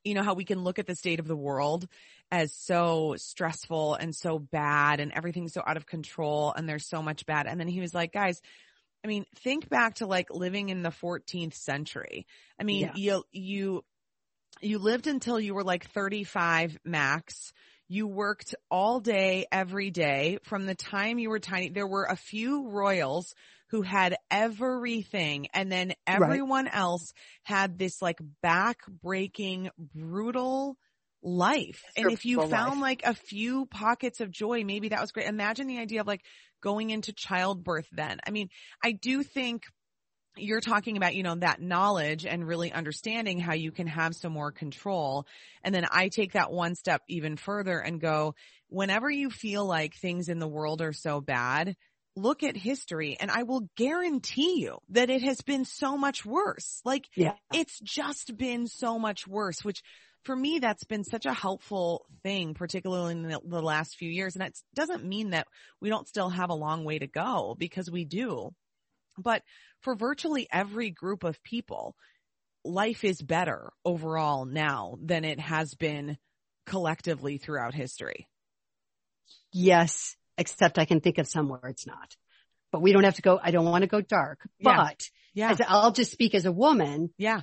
you 0.04 0.14
know 0.14 0.24
how 0.24 0.34
we 0.34 0.46
can 0.46 0.64
look 0.64 0.80
at 0.80 0.88
the 0.88 0.96
state 0.96 1.20
of 1.20 1.28
the 1.28 1.36
world 1.36 1.88
as 2.32 2.52
so 2.54 3.16
stressful 3.18 3.94
and 3.96 4.16
so 4.16 4.40
bad 4.40 5.00
and 5.00 5.12
everything's 5.14 5.54
so 5.54 5.62
out 5.66 5.78
of 5.78 5.86
control 5.86 6.52
and 6.52 6.68
there's 6.68 6.88
so 6.88 7.02
much 7.02 7.26
bad. 7.26 7.46
And 7.46 7.60
then 7.60 7.68
he 7.68 7.80
was 7.80 7.94
like, 7.94 8.12
guys, 8.12 8.42
I 9.04 9.08
mean, 9.08 9.26
think 9.36 9.70
back 9.70 9.96
to 9.96 10.08
like 10.08 10.30
living 10.32 10.70
in 10.70 10.82
the 10.82 10.90
14th 10.90 11.54
century. 11.54 12.26
I 12.60 12.64
mean, 12.64 12.82
yeah. 12.82 12.92
you, 12.96 13.24
you, 13.32 13.86
you 14.62 14.80
lived 14.80 15.08
until 15.08 15.40
you 15.40 15.54
were 15.54 15.64
like 15.64 15.90
35 15.92 16.80
max. 16.84 17.54
You 17.88 18.08
worked 18.08 18.56
all 18.72 19.00
day, 19.00 19.46
every 19.52 19.92
day 19.92 20.40
from 20.44 20.66
the 20.66 20.76
time 20.76 21.20
you 21.20 21.30
were 21.30 21.40
tiny. 21.40 21.70
There 21.70 21.86
were 21.86 22.06
a 22.06 22.16
few 22.16 22.68
royals 22.70 23.36
who 23.74 23.82
had 23.82 24.16
everything 24.30 25.48
and 25.52 25.72
then 25.72 25.94
everyone 26.06 26.66
right. 26.66 26.76
else 26.76 27.12
had 27.42 27.80
this 27.80 28.04
like 28.04 28.20
back 28.44 28.78
breaking, 29.02 29.72
brutal, 29.96 30.78
life. 31.24 31.82
And 31.98 32.12
if 32.12 32.24
you 32.24 32.48
found 32.48 32.82
life. 32.82 32.82
like 32.82 33.02
a 33.04 33.16
few 33.16 33.66
pockets 33.66 34.22
of 34.22 34.30
joy, 34.30 34.64
maybe 34.64 34.90
that 34.90 35.02
was 35.02 35.12
great. 35.12 35.26
Imagine 35.26 35.66
the 35.66 35.80
idea 35.80 36.02
of 36.02 36.06
like 36.06 36.22
going 36.62 36.92
into 36.92 37.14
childbirth 37.14 37.88
then. 37.92 38.20
I 38.28 38.30
mean, 38.30 38.50
I 38.84 38.92
do 38.92 39.24
think 39.24 39.64
you're 40.38 40.62
talking 40.62 40.96
about, 40.96 41.16
you 41.16 41.24
know, 41.24 41.34
that 41.34 41.60
knowledge 41.60 42.28
and 42.28 42.48
really 42.48 42.72
understanding 42.72 43.40
how 43.40 43.56
you 43.56 43.72
can 43.72 43.88
have 43.88 44.14
some 44.14 44.34
more 44.34 44.52
control. 44.52 45.26
And 45.64 45.74
then 45.74 45.88
I 45.90 46.10
take 46.10 46.34
that 46.34 46.52
one 46.52 46.76
step 46.76 47.02
even 47.10 47.38
further 47.38 47.80
and 47.80 48.00
go, 48.00 48.36
whenever 48.68 49.10
you 49.10 49.32
feel 49.32 49.66
like 49.66 49.96
things 49.96 50.30
in 50.30 50.38
the 50.38 50.48
world 50.48 50.84
are 50.84 50.94
so 50.94 51.22
bad, 51.22 51.76
look 52.16 52.44
at 52.44 52.56
history 52.56 53.18
and 53.20 53.32
I 53.32 53.44
will 53.44 53.68
guarantee 53.76 54.62
you 54.62 54.78
that 54.90 55.10
it 55.10 55.24
has 55.24 55.42
been 55.42 55.66
so 55.66 55.98
much 55.98 56.26
worse. 56.26 56.82
Like 56.86 57.08
yeah. 57.16 57.34
it's 57.54 57.80
just 57.80 58.38
been 58.38 58.68
so 58.68 59.00
much 59.00 59.28
worse, 59.28 59.64
which 59.64 59.82
for 60.24 60.36
me, 60.36 60.60
that's 60.60 60.86
been 60.86 61.04
such 61.04 61.26
a 61.26 61.34
helpful 61.34 62.06
thing, 62.24 62.54
particularly 62.54 63.12
in 63.12 63.24
the, 63.24 63.40
the 63.46 63.62
last 63.62 63.98
few 63.98 64.10
years. 64.10 64.36
And 64.36 64.46
that 64.46 64.54
doesn't 64.74 65.04
mean 65.04 65.32
that 65.32 65.48
we 65.82 65.90
don't 65.90 66.08
still 66.08 66.30
have 66.30 66.50
a 66.50 66.56
long 66.56 66.86
way 66.86 67.00
to 67.00 67.08
go 67.08 67.56
because 67.58 67.92
we 67.92 68.06
do. 68.06 68.54
But 69.18 69.44
for 69.82 69.96
virtually 69.96 70.48
every 70.52 70.90
group 70.92 71.24
of 71.24 71.44
people, 71.44 71.96
life 72.64 73.04
is 73.04 73.22
better 73.22 73.72
overall 73.84 74.46
now 74.46 74.98
than 75.02 75.26
it 75.26 75.40
has 75.40 75.74
been 75.76 76.18
collectively 76.66 77.38
throughout 77.38 77.74
history. 77.74 78.28
Yes, 79.52 80.16
except 80.38 80.80
I 80.80 80.86
can 80.86 81.00
think 81.00 81.18
of 81.18 81.28
some 81.28 81.50
where 81.50 81.70
it's 81.70 81.88
not. 81.88 82.16
But 82.72 82.82
we 82.82 82.92
don't 82.92 83.04
have 83.04 83.16
to 83.16 83.22
go, 83.22 83.40
I 83.42 83.52
don't 83.52 83.66
want 83.66 83.84
to 83.84 83.88
go 83.88 84.02
dark, 84.02 84.40
but 84.62 85.04
yeah. 85.34 85.56
yeah. 85.58 85.66
I'll 85.68 85.92
just 85.92 86.12
speak 86.12 86.34
as 86.34 86.46
a 86.46 86.52
woman. 86.52 87.12
Yeah 87.18 87.42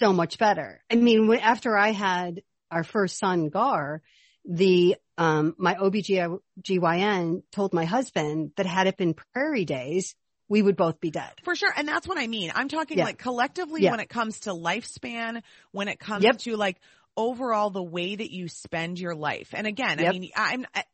so 0.00 0.12
much 0.12 0.38
better. 0.38 0.82
I 0.90 0.96
mean, 0.96 1.32
after 1.34 1.76
I 1.76 1.92
had 1.92 2.42
our 2.70 2.84
first 2.84 3.18
son, 3.18 3.48
Gar, 3.48 4.02
the, 4.44 4.96
um, 5.18 5.54
my 5.58 5.74
OBGYN 5.74 7.42
told 7.52 7.74
my 7.74 7.84
husband 7.84 8.52
that 8.56 8.66
had 8.66 8.86
it 8.86 8.96
been 8.96 9.14
prairie 9.14 9.64
days, 9.64 10.14
we 10.48 10.62
would 10.62 10.76
both 10.76 11.00
be 11.00 11.10
dead. 11.10 11.30
For 11.44 11.54
sure. 11.54 11.72
And 11.76 11.86
that's 11.86 12.08
what 12.08 12.18
I 12.18 12.26
mean. 12.26 12.50
I'm 12.54 12.68
talking 12.68 12.98
yeah. 12.98 13.04
like 13.04 13.18
collectively 13.18 13.82
yeah. 13.82 13.92
when 13.92 14.00
it 14.00 14.08
comes 14.08 14.40
to 14.40 14.50
lifespan, 14.50 15.42
when 15.70 15.88
it 15.88 16.00
comes 16.00 16.24
yep. 16.24 16.38
to 16.38 16.56
like 16.56 16.78
overall 17.16 17.70
the 17.70 17.82
way 17.82 18.16
that 18.16 18.30
you 18.30 18.48
spend 18.48 18.98
your 18.98 19.14
life. 19.14 19.50
And 19.52 19.66
again, 19.66 19.98
yep. 19.98 20.14
I 20.14 20.18
mean, 20.18 20.30
I'm, 20.36 20.66
I, 20.74 20.84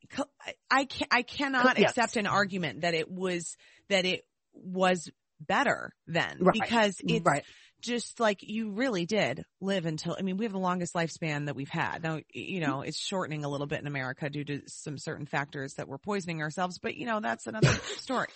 I, 0.71 0.85
can, 0.85 1.09
I 1.11 1.23
cannot 1.23 1.79
yes. 1.79 1.91
accept 1.91 2.17
an 2.17 2.27
argument 2.27 2.83
that 2.83 2.95
it 2.95 3.11
was, 3.11 3.57
that 3.89 4.05
it 4.05 4.25
was 4.53 5.11
better 5.41 5.93
then 6.07 6.39
right. 6.41 6.55
because 6.55 6.97
mm-hmm. 6.97 7.17
it's, 7.17 7.27
right 7.27 7.45
just 7.81 8.21
like 8.21 8.43
you 8.43 8.71
really 8.71 9.07
did 9.07 9.45
live 9.61 9.87
until, 9.87 10.17
I 10.19 10.23
mean, 10.23 10.37
we 10.37 10.45
have 10.45 10.53
the 10.53 10.59
longest 10.59 10.95
lifespan 10.95 11.47
that 11.47 11.57
we've 11.57 11.69
had. 11.69 12.03
Now, 12.03 12.21
you 12.33 12.61
know, 12.61 12.83
it's 12.83 12.99
shortening 12.99 13.45
a 13.45 13.49
little 13.49 13.67
bit 13.67 13.81
in 13.81 13.87
America 13.87 14.29
due 14.31 14.45
to 14.45 14.63
some 14.67 14.99
certain 14.99 15.27
factors 15.27 15.75
that 15.75 15.89
we're 15.89 15.99
poisoning 15.99 16.43
ourselves, 16.43 16.79
but 16.79 16.97
you 16.97 17.07
know, 17.07 17.21
that's 17.21 17.47
another 17.47 17.69
story 17.99 18.29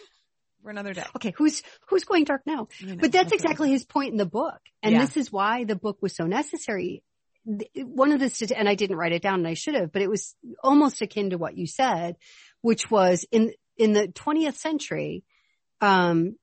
for 0.62 0.70
another 0.70 0.92
day. 0.92 1.04
Okay. 1.16 1.32
Who's, 1.36 1.62
who's 1.88 2.04
going 2.04 2.24
dark 2.24 2.42
now? 2.46 2.68
You 2.78 2.94
know, 2.94 2.96
but 3.00 3.12
that's 3.12 3.32
exactly 3.32 3.70
his 3.70 3.84
point 3.84 4.12
in 4.12 4.18
the 4.18 4.26
book. 4.26 4.60
And 4.82 4.92
yeah. 4.92 5.00
this 5.00 5.16
is 5.16 5.32
why 5.32 5.64
the 5.64 5.76
book 5.76 5.98
was 6.00 6.14
so 6.14 6.26
necessary. 6.26 7.02
One 7.44 8.12
of 8.12 8.20
the, 8.20 8.54
and 8.56 8.68
I 8.68 8.74
didn't 8.74 8.96
write 8.96 9.12
it 9.12 9.22
down 9.22 9.40
and 9.40 9.48
I 9.48 9.54
should 9.54 9.74
have, 9.74 9.92
but 9.92 10.02
it 10.02 10.10
was 10.10 10.34
almost 10.62 11.02
akin 11.02 11.30
to 11.30 11.38
what 11.38 11.56
you 11.56 11.66
said, 11.66 12.16
which 12.60 12.90
was 12.90 13.24
in, 13.30 13.52
in 13.76 13.92
the 13.92 14.08
20th 14.08 14.56
century, 14.56 15.24
um, 15.80 16.36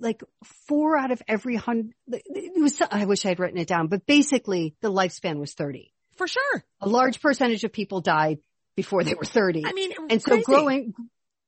like 0.00 0.22
four 0.68 0.96
out 0.96 1.10
of 1.10 1.22
every 1.26 1.56
hundred, 1.56 1.94
it 2.08 2.60
was, 2.60 2.80
I 2.90 3.04
wish 3.06 3.24
I 3.24 3.30
had 3.30 3.40
written 3.40 3.58
it 3.58 3.68
down, 3.68 3.88
but 3.88 4.06
basically 4.06 4.74
the 4.80 4.92
lifespan 4.92 5.38
was 5.38 5.54
30. 5.54 5.92
For 6.16 6.28
sure. 6.28 6.64
A 6.80 6.88
large 6.88 7.20
percentage 7.20 7.64
of 7.64 7.72
people 7.72 8.00
died 8.00 8.38
before 8.76 9.02
they 9.04 9.14
were 9.14 9.24
30. 9.24 9.64
I 9.66 9.72
mean, 9.72 9.92
and 10.10 10.22
crazy. 10.22 10.42
so 10.42 10.52
growing, 10.52 10.94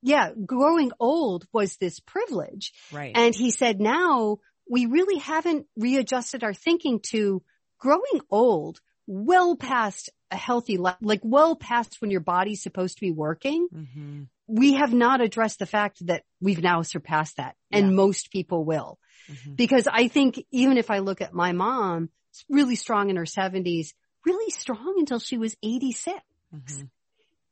yeah, 0.01 0.31
growing 0.45 0.91
old 0.99 1.45
was 1.53 1.77
this 1.77 1.99
privilege. 1.99 2.73
Right. 2.91 3.13
And 3.15 3.33
he 3.33 3.51
said 3.51 3.79
now 3.79 4.37
we 4.69 4.85
really 4.85 5.17
haven't 5.17 5.65
readjusted 5.77 6.43
our 6.43 6.53
thinking 6.53 6.99
to 7.11 7.41
growing 7.79 8.21
old 8.29 8.79
well 9.05 9.55
past 9.55 10.09
a 10.31 10.35
healthy 10.35 10.77
life, 10.77 10.97
like 11.01 11.21
well 11.23 11.55
past 11.55 11.97
when 12.01 12.11
your 12.11 12.19
body's 12.19 12.61
supposed 12.61 12.95
to 12.95 13.01
be 13.01 13.11
working. 13.11 13.67
Mm-hmm 13.73 14.23
we 14.47 14.73
have 14.73 14.93
not 14.93 15.21
addressed 15.21 15.59
the 15.59 15.65
fact 15.65 16.05
that 16.07 16.23
we've 16.41 16.63
now 16.63 16.81
surpassed 16.81 17.37
that 17.37 17.55
and 17.71 17.87
yeah. 17.87 17.93
most 17.93 18.31
people 18.31 18.63
will. 18.63 18.97
Mm-hmm. 19.29 19.55
Because 19.55 19.87
I 19.91 20.07
think 20.07 20.43
even 20.51 20.77
if 20.77 20.89
I 20.89 20.99
look 20.99 21.21
at 21.21 21.33
my 21.33 21.51
mom, 21.51 22.09
really 22.49 22.77
strong 22.77 23.09
in 23.09 23.17
her 23.17 23.25
seventies, 23.25 23.93
really 24.25 24.49
strong 24.51 24.95
until 24.97 25.19
she 25.19 25.37
was 25.37 25.55
86. 25.61 26.17
Mm-hmm. 26.55 26.83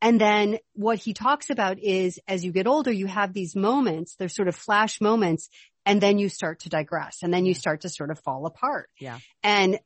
And 0.06 0.22
then 0.22 0.60
what 0.74 1.00
he 1.00 1.16
talks 1.16 1.50
about 1.50 1.80
is 1.80 2.20
as 2.28 2.46
you 2.46 2.52
get 2.52 2.68
older, 2.68 2.92
you 2.92 3.08
have 3.08 3.34
these 3.34 3.56
moments, 3.56 4.16
they're 4.16 4.30
sort 4.30 4.48
of 4.48 4.56
flash 4.56 5.02
moments, 5.02 5.50
and 5.84 6.00
then 6.00 6.20
you 6.20 6.30
start 6.30 6.60
to 6.60 6.70
digress 6.70 7.24
and 7.24 7.34
then 7.34 7.44
you 7.48 7.56
start 7.56 7.82
to 7.82 7.90
sort 7.90 8.12
of 8.12 8.20
fall 8.20 8.46
apart. 8.46 8.92
Yeah. 9.00 9.18
And, 9.42 9.80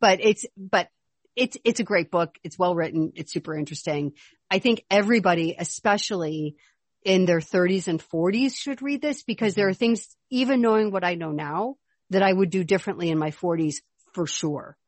but 0.00 0.20
it's, 0.22 0.46
but 0.56 0.88
it's, 1.36 1.58
it's 1.62 1.78
a 1.78 1.84
great 1.84 2.10
book. 2.10 2.38
It's 2.42 2.58
well 2.58 2.74
written. 2.74 3.12
It's 3.16 3.34
super 3.34 3.54
interesting. 3.54 4.14
I 4.50 4.60
think 4.60 4.82
everybody, 4.90 5.54
especially 5.58 6.56
in 7.04 7.26
their 7.26 7.40
30s 7.40 7.86
and 7.86 8.02
40s 8.02 8.56
should 8.56 8.80
read 8.80 9.02
this 9.02 9.24
because 9.24 9.54
there 9.54 9.68
are 9.68 9.72
mm-hmm. 9.72 9.78
things, 9.78 10.16
even 10.30 10.62
knowing 10.62 10.90
what 10.90 11.04
I 11.04 11.16
know 11.16 11.32
now, 11.32 11.76
that 12.08 12.22
I 12.22 12.32
would 12.32 12.48
do 12.48 12.64
differently 12.64 13.10
in 13.10 13.18
my 13.18 13.30
40s 13.30 13.82
for 14.14 14.26
sure. 14.26 14.78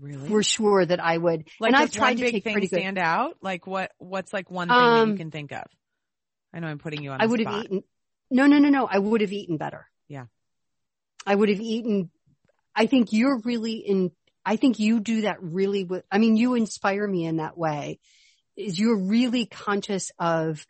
Really? 0.00 0.28
For 0.28 0.42
sure 0.42 0.84
that 0.84 1.00
I 1.00 1.16
would. 1.16 1.48
Like 1.58 1.72
and 1.72 1.76
I've 1.76 1.90
tried 1.90 2.18
to 2.18 2.30
take 2.30 2.44
pretty 2.44 2.68
good. 2.68 2.80
stand 2.80 2.98
out? 2.98 3.36
Like 3.40 3.66
what, 3.66 3.92
what's 3.98 4.32
like 4.32 4.50
one 4.50 4.68
thing 4.68 4.76
um, 4.76 4.82
that 4.82 4.96
you 5.06 5.12
um, 5.12 5.16
can 5.18 5.30
think 5.30 5.52
of? 5.52 5.64
I 6.52 6.60
know 6.60 6.68
I'm 6.68 6.78
putting 6.78 7.02
you 7.02 7.10
on 7.10 7.20
I 7.20 7.26
would 7.26 7.40
have 7.40 7.64
eaten. 7.64 7.82
No, 8.30 8.46
no, 8.46 8.58
no, 8.58 8.68
no. 8.68 8.86
I 8.90 8.98
would 8.98 9.20
have 9.20 9.32
eaten 9.32 9.56
better. 9.56 9.86
Yeah. 10.08 10.26
I 11.26 11.34
would 11.34 11.48
have 11.48 11.60
eaten. 11.60 12.10
I 12.74 12.86
think 12.86 13.12
you're 13.12 13.38
really 13.38 13.76
in 13.76 14.12
I 14.46 14.54
think 14.54 14.78
you 14.78 15.00
do 15.00 15.22
that 15.22 15.42
really 15.42 15.82
with, 15.82 16.04
I 16.10 16.18
mean, 16.18 16.36
you 16.36 16.54
inspire 16.54 17.06
me 17.06 17.26
in 17.26 17.38
that 17.38 17.58
way 17.58 17.98
is 18.56 18.78
you're 18.78 18.96
really 18.96 19.44
conscious 19.44 20.12
of 20.20 20.64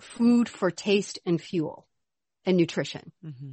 food 0.00 0.48
for 0.48 0.70
taste 0.70 1.18
and 1.26 1.40
fuel 1.40 1.86
and 2.46 2.56
nutrition. 2.56 3.12
Mm-hmm. 3.22 3.52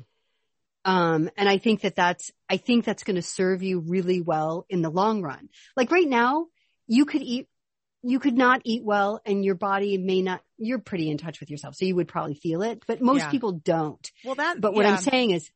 Um, 0.86 1.30
and 1.38 1.48
I 1.48 1.58
think 1.58 1.82
that 1.82 1.96
that's, 1.96 2.32
I 2.50 2.58
think 2.58 2.86
that's 2.86 3.04
going 3.04 3.16
to 3.16 3.22
serve 3.22 3.64
you 3.64 3.80
really 3.80 4.22
well 4.22 4.66
in 4.70 4.82
the 4.82 4.90
long 4.90 5.22
run. 5.22 5.50
Like 5.76 5.92
right 5.92 6.08
now, 6.08 6.48
you 6.88 7.06
could 7.06 7.22
eat, 7.22 7.48
you 8.02 8.20
could 8.20 8.38
not 8.38 8.62
eat 8.66 8.84
well 8.84 9.22
and 9.26 9.46
your 9.46 9.56
body 9.56 9.98
may 9.98 10.22
not, 10.22 10.42
you're 10.58 10.80
pretty 10.80 11.10
in 11.10 11.18
touch 11.18 11.40
with 11.40 11.50
yourself. 11.50 11.76
So 11.76 11.86
you 11.86 11.96
would 11.96 12.10
probably 12.10 12.36
feel 12.36 12.62
it, 12.62 12.84
but 12.86 13.02
most 13.02 13.22
yeah. 13.22 13.30
people 13.30 13.54
don't. 13.54 14.12
Well, 14.26 14.36
that, 14.36 14.60
but 14.60 14.74
what 14.74 14.86
yeah. 14.86 14.92
I'm 14.92 14.98
saying 14.98 15.32
is 15.32 15.50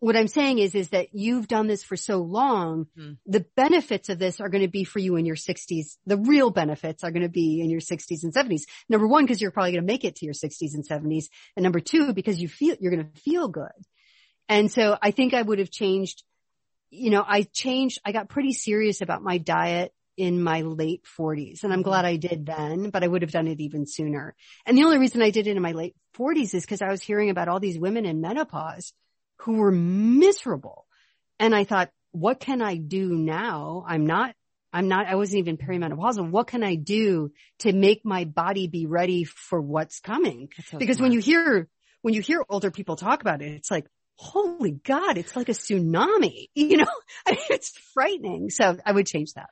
what 0.00 0.16
I'm 0.16 0.28
saying 0.28 0.58
is, 0.58 0.74
is 0.74 0.88
that 0.88 1.08
you've 1.12 1.46
done 1.46 1.66
this 1.66 1.84
for 1.84 1.94
so 1.94 2.18
long. 2.18 2.86
Mm. 2.98 3.18
The 3.26 3.44
benefits 3.54 4.08
of 4.08 4.18
this 4.18 4.40
are 4.40 4.48
going 4.48 4.62
to 4.62 4.68
be 4.68 4.84
for 4.84 4.98
you 4.98 5.16
in 5.16 5.26
your 5.26 5.36
60s. 5.36 5.98
The 6.06 6.16
real 6.16 6.50
benefits 6.50 7.04
are 7.04 7.10
going 7.10 7.22
to 7.22 7.28
be 7.28 7.60
in 7.60 7.68
your 7.68 7.80
60s 7.80 8.22
and 8.22 8.34
70s. 8.34 8.62
Number 8.88 9.06
one, 9.06 9.24
because 9.24 9.42
you're 9.42 9.50
probably 9.50 9.72
going 9.72 9.86
to 9.86 9.92
make 9.92 10.04
it 10.04 10.16
to 10.16 10.24
your 10.24 10.34
60s 10.34 10.72
and 10.72 10.88
70s. 10.88 11.24
And 11.54 11.62
number 11.62 11.80
two, 11.80 12.14
because 12.14 12.40
you 12.40 12.48
feel, 12.48 12.76
you're 12.80 12.92
going 12.92 13.10
to 13.12 13.20
feel 13.20 13.48
good. 13.48 13.68
And 14.50 14.70
so 14.70 14.98
I 15.00 15.12
think 15.12 15.32
I 15.32 15.40
would 15.40 15.60
have 15.60 15.70
changed, 15.70 16.24
you 16.90 17.10
know, 17.10 17.24
I 17.26 17.42
changed, 17.42 18.00
I 18.04 18.10
got 18.10 18.28
pretty 18.28 18.52
serious 18.52 19.00
about 19.00 19.22
my 19.22 19.38
diet 19.38 19.94
in 20.16 20.42
my 20.42 20.62
late 20.62 21.04
40s 21.18 21.62
and 21.62 21.72
I'm 21.72 21.82
glad 21.82 22.04
I 22.04 22.16
did 22.16 22.46
then, 22.46 22.90
but 22.90 23.04
I 23.04 23.06
would 23.06 23.22
have 23.22 23.30
done 23.30 23.46
it 23.46 23.60
even 23.60 23.86
sooner. 23.86 24.34
And 24.66 24.76
the 24.76 24.82
only 24.82 24.98
reason 24.98 25.22
I 25.22 25.30
did 25.30 25.46
it 25.46 25.56
in 25.56 25.62
my 25.62 25.70
late 25.70 25.94
40s 26.18 26.52
is 26.52 26.64
because 26.64 26.82
I 26.82 26.90
was 26.90 27.00
hearing 27.00 27.30
about 27.30 27.46
all 27.46 27.60
these 27.60 27.78
women 27.78 28.04
in 28.04 28.20
menopause 28.20 28.92
who 29.42 29.54
were 29.54 29.70
miserable. 29.70 30.84
And 31.38 31.54
I 31.54 31.62
thought, 31.62 31.90
what 32.10 32.40
can 32.40 32.60
I 32.60 32.74
do 32.74 33.08
now? 33.08 33.84
I'm 33.86 34.04
not, 34.04 34.34
I'm 34.72 34.88
not, 34.88 35.06
I 35.06 35.14
wasn't 35.14 35.38
even 35.38 35.58
perimenopausal. 35.58 36.28
What 36.28 36.48
can 36.48 36.64
I 36.64 36.74
do 36.74 37.30
to 37.60 37.72
make 37.72 38.04
my 38.04 38.24
body 38.24 38.66
be 38.66 38.86
ready 38.86 39.22
for 39.22 39.60
what's 39.62 40.00
coming? 40.00 40.48
So 40.66 40.78
because 40.78 40.96
smart. 40.96 41.06
when 41.06 41.12
you 41.12 41.20
hear, 41.20 41.68
when 42.02 42.14
you 42.14 42.20
hear 42.20 42.44
older 42.48 42.72
people 42.72 42.96
talk 42.96 43.22
about 43.22 43.42
it, 43.42 43.52
it's 43.52 43.70
like, 43.70 43.86
holy 44.20 44.72
God, 44.72 45.16
it's 45.16 45.34
like 45.34 45.48
a 45.48 45.52
tsunami, 45.52 46.48
you 46.54 46.76
know, 46.76 46.86
I 47.26 47.30
mean, 47.30 47.40
it's 47.48 47.70
frightening. 47.94 48.50
So 48.50 48.76
I 48.84 48.92
would 48.92 49.06
change 49.06 49.32
that. 49.32 49.48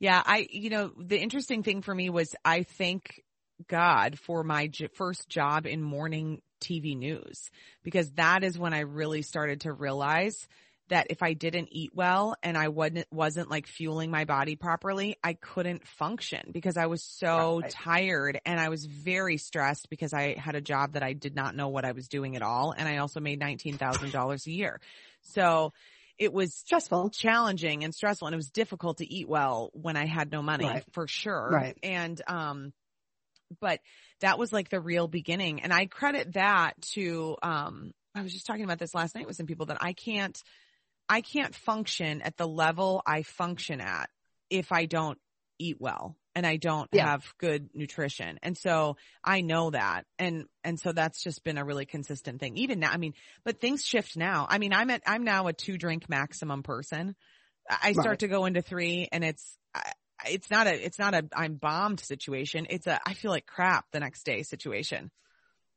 Yeah, 0.00 0.22
I, 0.24 0.46
you 0.50 0.70
know, 0.70 0.90
the 0.98 1.18
interesting 1.18 1.62
thing 1.62 1.82
for 1.82 1.94
me 1.94 2.08
was 2.08 2.34
I 2.42 2.62
thank 2.62 3.22
God 3.68 4.18
for 4.18 4.42
my 4.42 4.68
j- 4.68 4.88
first 4.94 5.28
job 5.28 5.66
in 5.66 5.82
morning 5.82 6.40
TV 6.62 6.96
news 6.96 7.50
because 7.82 8.10
that 8.12 8.42
is 8.42 8.58
when 8.58 8.72
I 8.72 8.80
really 8.80 9.20
started 9.20 9.62
to 9.62 9.72
realize 9.72 10.48
that 10.88 11.08
if 11.10 11.22
I 11.22 11.32
didn't 11.32 11.68
eat 11.72 11.90
well 11.94 12.36
and 12.42 12.56
I 12.56 12.68
wasn't 12.68 13.06
wasn't 13.10 13.50
like 13.50 13.66
fueling 13.66 14.10
my 14.10 14.24
body 14.24 14.56
properly, 14.56 15.16
I 15.22 15.34
couldn't 15.34 15.86
function 15.86 16.50
because 16.52 16.76
I 16.76 16.86
was 16.86 17.02
so 17.02 17.60
right. 17.60 17.70
tired 17.70 18.40
and 18.46 18.60
I 18.60 18.68
was 18.68 18.86
very 18.86 19.36
stressed 19.36 19.90
because 19.90 20.12
I 20.12 20.36
had 20.38 20.54
a 20.54 20.60
job 20.60 20.92
that 20.92 21.02
I 21.02 21.12
did 21.12 21.34
not 21.34 21.56
know 21.56 21.68
what 21.68 21.84
I 21.84 21.92
was 21.92 22.08
doing 22.08 22.36
at 22.36 22.42
all 22.42 22.72
and 22.76 22.88
I 22.88 22.98
also 22.98 23.20
made 23.20 23.40
$19,000 23.40 24.46
a 24.46 24.50
year. 24.50 24.80
So 25.22 25.72
it 26.18 26.32
was 26.32 26.54
stressful, 26.54 27.10
challenging 27.10 27.84
and 27.84 27.94
stressful 27.94 28.28
and 28.28 28.34
it 28.34 28.38
was 28.38 28.50
difficult 28.50 28.98
to 28.98 29.12
eat 29.12 29.28
well 29.28 29.70
when 29.72 29.96
I 29.96 30.06
had 30.06 30.30
no 30.30 30.42
money 30.42 30.66
right. 30.66 30.84
for 30.92 31.08
sure. 31.08 31.48
Right. 31.50 31.76
And 31.82 32.20
um 32.26 32.72
but 33.60 33.80
that 34.20 34.38
was 34.38 34.52
like 34.52 34.68
the 34.70 34.80
real 34.80 35.08
beginning 35.08 35.62
and 35.62 35.72
I 35.72 35.86
credit 35.86 36.34
that 36.34 36.80
to 36.94 37.36
um 37.42 37.92
I 38.14 38.22
was 38.22 38.32
just 38.32 38.46
talking 38.46 38.64
about 38.64 38.78
this 38.78 38.94
last 38.94 39.14
night 39.14 39.26
with 39.26 39.36
some 39.36 39.46
people 39.46 39.66
that 39.66 39.78
I 39.80 39.92
can't 39.92 40.42
I 41.08 41.20
can't 41.20 41.54
function 41.54 42.22
at 42.22 42.36
the 42.36 42.48
level 42.48 43.02
I 43.06 43.22
function 43.22 43.80
at 43.80 44.10
if 44.50 44.72
I 44.72 44.86
don't 44.86 45.18
eat 45.58 45.76
well 45.80 46.16
and 46.34 46.46
I 46.46 46.56
don't 46.56 46.88
yeah. 46.92 47.06
have 47.06 47.24
good 47.38 47.70
nutrition. 47.72 48.38
And 48.42 48.58
so 48.58 48.96
I 49.24 49.40
know 49.40 49.70
that. 49.70 50.04
And, 50.18 50.44
and 50.62 50.78
so 50.78 50.92
that's 50.92 51.22
just 51.22 51.42
been 51.44 51.56
a 51.56 51.64
really 51.64 51.86
consistent 51.86 52.40
thing. 52.40 52.58
Even 52.58 52.80
now, 52.80 52.90
I 52.90 52.98
mean, 52.98 53.14
but 53.44 53.60
things 53.60 53.84
shift 53.84 54.16
now. 54.16 54.46
I 54.48 54.58
mean, 54.58 54.74
I'm 54.74 54.90
at, 54.90 55.02
I'm 55.06 55.24
now 55.24 55.46
a 55.46 55.52
two 55.52 55.78
drink 55.78 56.08
maximum 56.08 56.62
person. 56.62 57.16
I 57.68 57.92
start 57.92 58.06
right. 58.06 58.18
to 58.20 58.28
go 58.28 58.44
into 58.44 58.60
three 58.62 59.08
and 59.10 59.24
it's, 59.24 59.56
it's 60.28 60.50
not 60.50 60.66
a, 60.66 60.84
it's 60.84 60.98
not 60.98 61.14
a, 61.14 61.24
I'm 61.34 61.54
bombed 61.54 62.00
situation. 62.00 62.66
It's 62.68 62.86
a, 62.86 63.00
I 63.06 63.14
feel 63.14 63.30
like 63.30 63.46
crap 63.46 63.86
the 63.92 64.00
next 64.00 64.24
day 64.24 64.42
situation. 64.42 65.10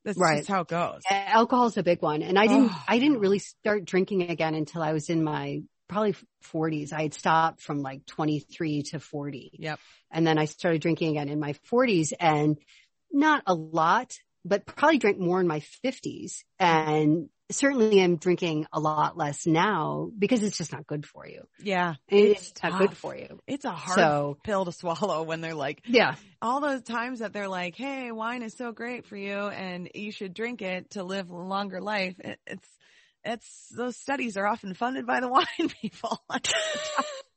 That's 0.06 0.18
right. 0.18 0.38
just 0.38 0.50
how 0.50 0.62
it 0.62 0.68
goes. 0.68 1.01
Alcohol 1.10 1.68
is 1.68 1.77
a 1.77 1.84
big 1.84 2.01
one. 2.01 2.22
And 2.22 2.39
I 2.39 2.48
didn't, 2.48 2.70
oh. 2.72 2.84
I 2.88 3.00
didn't 3.00 3.20
really 3.20 3.39
start 3.39 3.86
drinking 3.86 4.24
again 4.24 4.56
until 4.56 4.82
I 4.82 4.94
was 4.94 5.10
in 5.10 5.24
my 5.24 5.62
probably 5.88 6.15
40s. 6.53 6.94
I 6.94 7.01
had 7.01 7.13
stopped 7.13 7.62
from 7.62 7.82
like 7.82 8.06
23 8.06 8.84
to 8.84 9.00
40. 9.00 9.51
Yep. 9.60 9.79
And 10.12 10.25
then 10.25 10.38
I 10.38 10.46
started 10.46 10.82
drinking 10.82 11.12
again 11.12 11.29
in 11.29 11.39
my 11.39 11.53
40s 11.72 12.13
and 12.20 12.58
not 13.12 13.44
a 13.46 13.53
lot, 13.53 14.13
but 14.46 14.65
probably 14.65 15.00
drank 15.00 15.20
more 15.20 15.41
in 15.41 15.48
my 15.48 15.62
50s. 15.84 16.44
And 16.60 17.29
certainly 17.51 18.01
I'm 18.01 18.18
drinking 18.18 18.68
a 18.72 18.79
lot 18.79 19.18
less 19.18 19.46
now 19.46 20.12
because 20.18 20.44
it's 20.44 20.58
just 20.58 20.72
not 20.72 20.86
good 20.86 21.06
for 21.06 21.27
you. 21.27 21.48
Yeah. 21.62 21.96
It's, 22.08 22.51
it's 22.51 22.63
not 22.63 22.79
good 22.79 22.96
for 22.96 23.15
you. 23.15 23.39
It's 23.48 23.65
a 23.65 23.72
hard 23.72 23.98
so, 23.98 24.38
pill 24.44 24.65
to 24.65 24.72
swallow 24.72 25.24
when 25.27 25.41
they're 25.41 25.56
like, 25.56 25.82
yeah, 25.86 26.15
all 26.41 26.62
those 26.62 26.84
times 26.84 27.20
that 27.20 27.34
they're 27.34 27.48
like, 27.48 27.75
Hey, 27.75 28.12
wine 28.12 28.44
is 28.44 28.53
so 28.53 28.72
great 28.72 29.06
for 29.06 29.15
you 29.15 29.34
and 29.34 29.89
you 29.94 30.12
should 30.12 30.34
drink 30.34 30.62
it 30.62 30.91
to 30.91 31.03
live 31.03 31.29
a 31.29 31.36
longer 31.36 31.82
life. 31.82 32.15
It, 32.20 32.39
it's, 32.46 32.70
it's, 33.25 33.68
those 33.75 33.98
studies 33.98 34.38
are 34.38 34.48
often 34.48 34.74
funded 34.74 35.06
by 35.06 35.20
the 35.20 35.27
wine 35.29 35.70
people. 35.82 36.22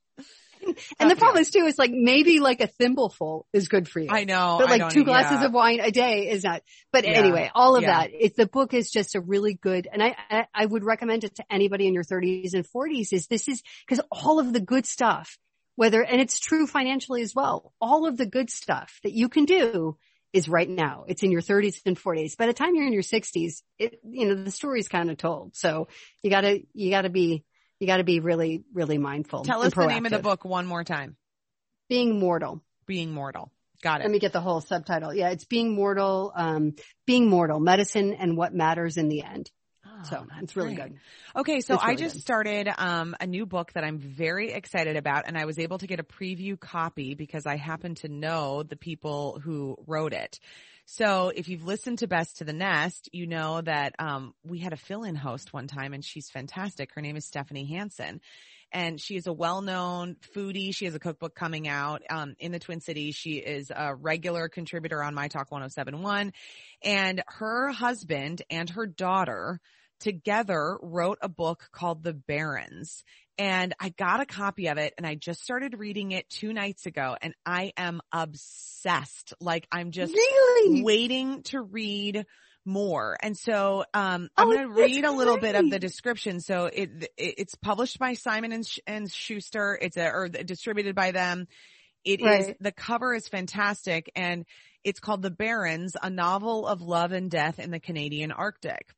and 1.00 1.11
the 1.11 1.16
problem 1.16 1.40
is 1.40 1.50
too, 1.50 1.64
is 1.64 1.78
like 1.78 1.90
maybe 1.92 2.40
like 2.40 2.61
a 2.61 2.66
thimbleful 2.66 3.47
is 3.52 3.69
good 3.69 3.88
for 3.88 4.00
you. 4.00 4.09
I 4.11 4.25
know. 4.25 4.57
But 4.59 4.71
like 4.71 4.90
two 4.90 5.04
glasses 5.04 5.40
yeah. 5.40 5.47
of 5.47 5.52
wine 5.52 5.81
a 5.81 5.90
day 5.90 6.31
is 6.31 6.45
not. 6.45 6.62
But 6.92 7.04
yeah. 7.04 7.12
anyway, 7.12 7.50
all 7.54 7.76
of 7.76 7.83
yeah. 7.83 8.02
that, 8.02 8.11
if 8.12 8.35
the 8.37 8.47
book 8.47 8.75
is 8.75 8.90
just 8.90 9.14
a 9.14 9.21
really 9.21 9.54
good, 9.54 9.88
and 9.90 10.02
I, 10.02 10.16
I, 10.31 10.47
I 10.54 10.66
would 10.66 10.85
recommend 10.85 11.25
it 11.25 11.37
to 11.37 11.45
anybody 11.50 11.87
in 11.87 11.95
your 11.95 12.04
30s 12.04 12.54
and 12.54 12.66
40s 12.66 13.12
is 13.12 13.26
this 13.26 13.49
is, 13.49 13.62
cause 13.88 14.00
all 14.11 14.38
of 14.38 14.52
the 14.52 14.61
good 14.61 14.87
stuff, 14.87 15.38
whether, 15.76 16.02
and 16.02 16.21
it's 16.21 16.38
true 16.38 16.66
financially 16.66 17.23
as 17.23 17.35
well, 17.35 17.73
all 17.81 18.07
of 18.07 18.16
the 18.16 18.26
good 18.26 18.50
stuff 18.50 19.00
that 19.02 19.12
you 19.12 19.28
can 19.28 19.45
do 19.45 19.97
is 20.33 20.49
right 20.49 20.69
now. 20.69 21.04
It's 21.09 21.23
in 21.23 21.31
your 21.31 21.42
30s 21.42 21.81
and 21.85 21.99
40s. 21.99 22.37
By 22.37 22.47
the 22.47 22.52
time 22.52 22.75
you're 22.75 22.87
in 22.87 22.92
your 22.92 23.02
60s, 23.02 23.62
it, 23.78 24.00
you 24.02 24.28
know, 24.28 24.42
the 24.42 24.50
story's 24.50 24.88
kind 24.88 25.11
of 25.11 25.19
told. 25.19 25.57
So 25.57 25.88
you 26.23 26.31
gotta, 26.31 26.61
you 26.73 26.90
gotta 26.90 27.11
be, 27.11 27.45
you 27.83 27.89
gotta 27.89 28.05
be 28.05 28.21
really, 28.21 28.62
really 28.73 28.97
mindful. 28.97 29.43
Tell 29.43 29.61
us 29.61 29.75
the 29.75 29.87
name 29.87 30.07
of 30.07 30.12
the 30.12 30.21
book 30.21 30.45
one 30.45 30.67
more 30.67 30.85
time. 30.85 31.17
Being 31.89 32.21
Mortal. 32.21 32.62
Being 32.87 33.11
Mortal. 33.11 33.51
Got 33.83 34.03
it. 34.03 34.05
Let 34.05 34.12
me 34.12 34.21
get 34.21 34.33
the 34.33 34.41
whole 34.41 34.61
subtitle. 34.61 35.12
Yeah, 35.12 35.31
it's 35.31 35.47
Being 35.47 35.75
Mortal, 35.75 36.33
um, 36.33 36.77
Being 37.07 37.29
Mortal, 37.29 37.59
Medicine 37.59 38.15
and 38.15 38.37
What 38.37 38.55
Matters 38.55 38.99
in 38.99 39.09
the 39.09 39.25
End. 39.25 39.51
Oh, 39.85 40.05
so 40.09 40.27
it's 40.41 40.55
really 40.55 40.77
great. 40.77 40.93
good. 40.93 41.01
Okay, 41.35 41.61
so 41.61 41.75
really 41.75 41.93
I 41.93 41.97
just 41.97 42.15
good. 42.15 42.23
started 42.23 42.69
um, 42.79 43.17
a 43.21 43.27
new 43.27 43.47
book 43.47 43.73
that 43.73 43.83
I'm 43.83 43.99
very 43.99 44.52
excited 44.52 44.95
about, 44.95 45.25
and 45.26 45.37
I 45.37 45.45
was 45.45 45.59
able 45.59 45.78
to 45.78 45.89
get 45.89 45.99
a 45.99 46.04
preview 46.04 46.59
copy 46.59 47.17
because 47.17 47.47
I 47.47 47.56
happen 47.56 47.97
to 47.97 48.09
know 48.09 48.63
the 48.63 48.76
people 48.76 49.41
who 49.43 49.76
wrote 49.89 50.13
it. 50.13 50.39
So 50.86 51.32
if 51.34 51.49
you've 51.49 51.64
listened 51.64 52.00
to 52.00 52.08
Best 52.08 52.38
to 52.38 52.45
the 52.45 52.52
Nest, 52.52 53.08
you 53.12 53.26
know 53.26 53.60
that 53.60 53.95
um, 53.99 54.34
we 54.45 54.58
had 54.58 54.73
a 54.73 54.76
fill-in 54.76 55.14
host 55.14 55.52
one 55.52 55.66
time, 55.66 55.95
and 55.95 56.04
she's 56.04 56.28
fantastic. 56.28 56.90
Her 56.95 57.00
name 57.00 57.16
is 57.16 57.25
Stephanie 57.25 57.66
Hansen, 57.66 58.21
and 58.73 59.00
she 59.00 59.16
is 59.16 59.26
a 59.26 59.32
well-known 59.32 60.16
foodie. 60.34 60.75
She 60.75 60.84
has 60.86 60.95
a 60.95 61.00
cookbook 61.00 61.34
coming 61.34 61.68
out 61.68 62.02
um, 62.10 62.34
in 62.38 62.52
the 62.52 62.58
Twin 62.58 62.80
Cities. 62.80 63.14
She 63.14 63.34
is 63.34 63.71
a 63.75 63.95
regular 63.95 64.49
contributor 64.49 65.02
on 65.02 65.14
My 65.14 65.28
Talk 65.28 65.50
1071, 65.50 66.32
and 66.82 67.23
her 67.28 67.71
husband 67.71 68.42
and 68.50 68.68
her 68.71 68.86
daughter 68.86 69.60
together 70.02 70.78
wrote 70.82 71.18
a 71.23 71.28
book 71.28 71.68
called 71.73 72.02
The 72.02 72.12
Barrens. 72.12 73.04
And 73.38 73.75
I 73.80 73.88
got 73.88 74.21
a 74.21 74.26
copy 74.26 74.68
of 74.68 74.78
it 74.78 74.92
and 74.99 75.06
I 75.06 75.14
just 75.14 75.42
started 75.42 75.78
reading 75.78 76.12
it 76.12 76.28
two 76.28 76.52
nights 76.52 76.86
ago 76.86 77.16
and 77.21 77.34
I 77.47 77.73
am 77.76 78.00
obsessed. 78.12 79.32
Like 79.40 79.66
I'm 79.73 79.90
just 79.90 80.12
really? 80.12 80.82
waiting 80.82 81.42
to 81.45 81.62
read 81.62 82.26
more. 82.64 83.16
And 83.21 83.36
so, 83.36 83.84
um, 83.95 84.28
I'm 84.36 84.49
oh, 84.49 84.52
going 84.52 84.68
to 84.68 84.73
read 84.75 85.04
a 85.04 85.10
little 85.10 85.38
great. 85.38 85.52
bit 85.52 85.64
of 85.64 85.71
the 85.71 85.78
description. 85.78 86.40
So 86.40 86.66
it, 86.66 86.90
it, 87.16 87.34
it's 87.38 87.54
published 87.54 87.99
by 87.99 88.14
Simon 88.14 88.52
and, 88.52 88.68
and 88.86 89.10
Schuster. 89.10 89.78
It's 89.80 89.97
a, 89.97 90.10
or 90.10 90.28
distributed 90.28 90.95
by 90.95 91.12
them. 91.12 91.49
It 92.04 92.23
right. 92.23 92.40
is 92.40 92.54
the 92.60 92.73
cover 92.73 93.14
is 93.14 93.28
fantastic 93.28 94.10
and 94.16 94.45
it's 94.84 95.00
called 95.00 95.23
The 95.23 95.30
Barrens, 95.30 95.97
a 96.00 96.10
novel 96.10 96.66
of 96.66 96.82
love 96.82 97.12
and 97.12 97.30
death 97.30 97.58
in 97.58 97.71
the 97.71 97.80
Canadian 97.80 98.32
Arctic. 98.32 98.95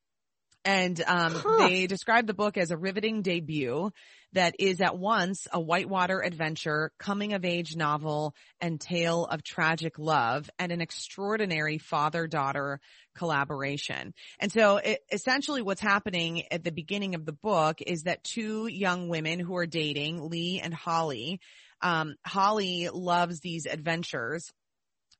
And 0.63 0.99
um, 1.05 1.33
huh. 1.35 1.67
they 1.67 1.85
describe 1.85 2.25
the 2.25 2.33
book 2.33 2.57
as 2.57 2.71
a 2.71 2.77
riveting 2.77 3.21
debut 3.21 3.91
that 4.35 4.55
is 4.59 4.79
at 4.79 4.97
once 4.97 5.47
a 5.51 5.59
whitewater 5.59 6.21
adventure, 6.21 6.91
coming 6.99 7.33
of 7.33 7.43
age 7.43 7.75
novel, 7.75 8.35
and 8.61 8.79
tale 8.79 9.25
of 9.25 9.43
tragic 9.43 9.97
love, 9.97 10.49
and 10.59 10.71
an 10.71 10.81
extraordinary 10.81 11.77
father-daughter 11.77 12.79
collaboration. 13.17 14.13
And 14.39 14.51
so 14.51 14.77
it, 14.77 14.99
essentially 15.11 15.61
what's 15.61 15.81
happening 15.81 16.43
at 16.51 16.63
the 16.63 16.71
beginning 16.71 17.15
of 17.15 17.25
the 17.25 17.33
book 17.33 17.81
is 17.81 18.03
that 18.03 18.23
two 18.23 18.67
young 18.67 19.09
women 19.09 19.39
who 19.39 19.55
are 19.57 19.65
dating, 19.65 20.29
Lee 20.29 20.61
and 20.63 20.73
Holly, 20.73 21.39
um, 21.81 22.15
Holly 22.25 22.89
loves 22.93 23.39
these 23.39 23.65
adventures 23.65 24.51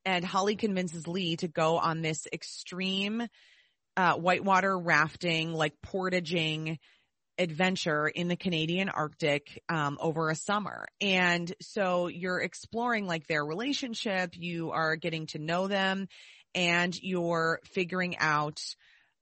and 0.06 0.24
Holly 0.24 0.56
convinces 0.56 1.08
Lee 1.08 1.36
to 1.38 1.48
go 1.48 1.78
on 1.78 2.02
this 2.02 2.28
extreme 2.32 3.28
uh, 3.98 4.14
whitewater 4.14 4.78
rafting, 4.78 5.54
like 5.54 5.74
portaging 5.82 6.78
adventure 7.38 8.08
in 8.08 8.28
the 8.28 8.36
Canadian 8.36 8.90
Arctic 8.90 9.64
um, 9.70 9.98
over 10.00 10.30
a 10.30 10.36
summer. 10.36 10.88
And 11.02 11.54
so 11.62 12.08
you're 12.08 12.40
exploring 12.40 13.08
like 13.08 13.28
their 13.28 13.46
relationship, 13.46 14.32
you 14.34 14.72
are 14.72 14.96
getting 14.96 15.28
to 15.28 15.40
know 15.40 15.68
them, 15.68 16.08
and 16.54 16.98
you're 17.02 17.60
figuring 17.66 18.18
out 18.18 18.62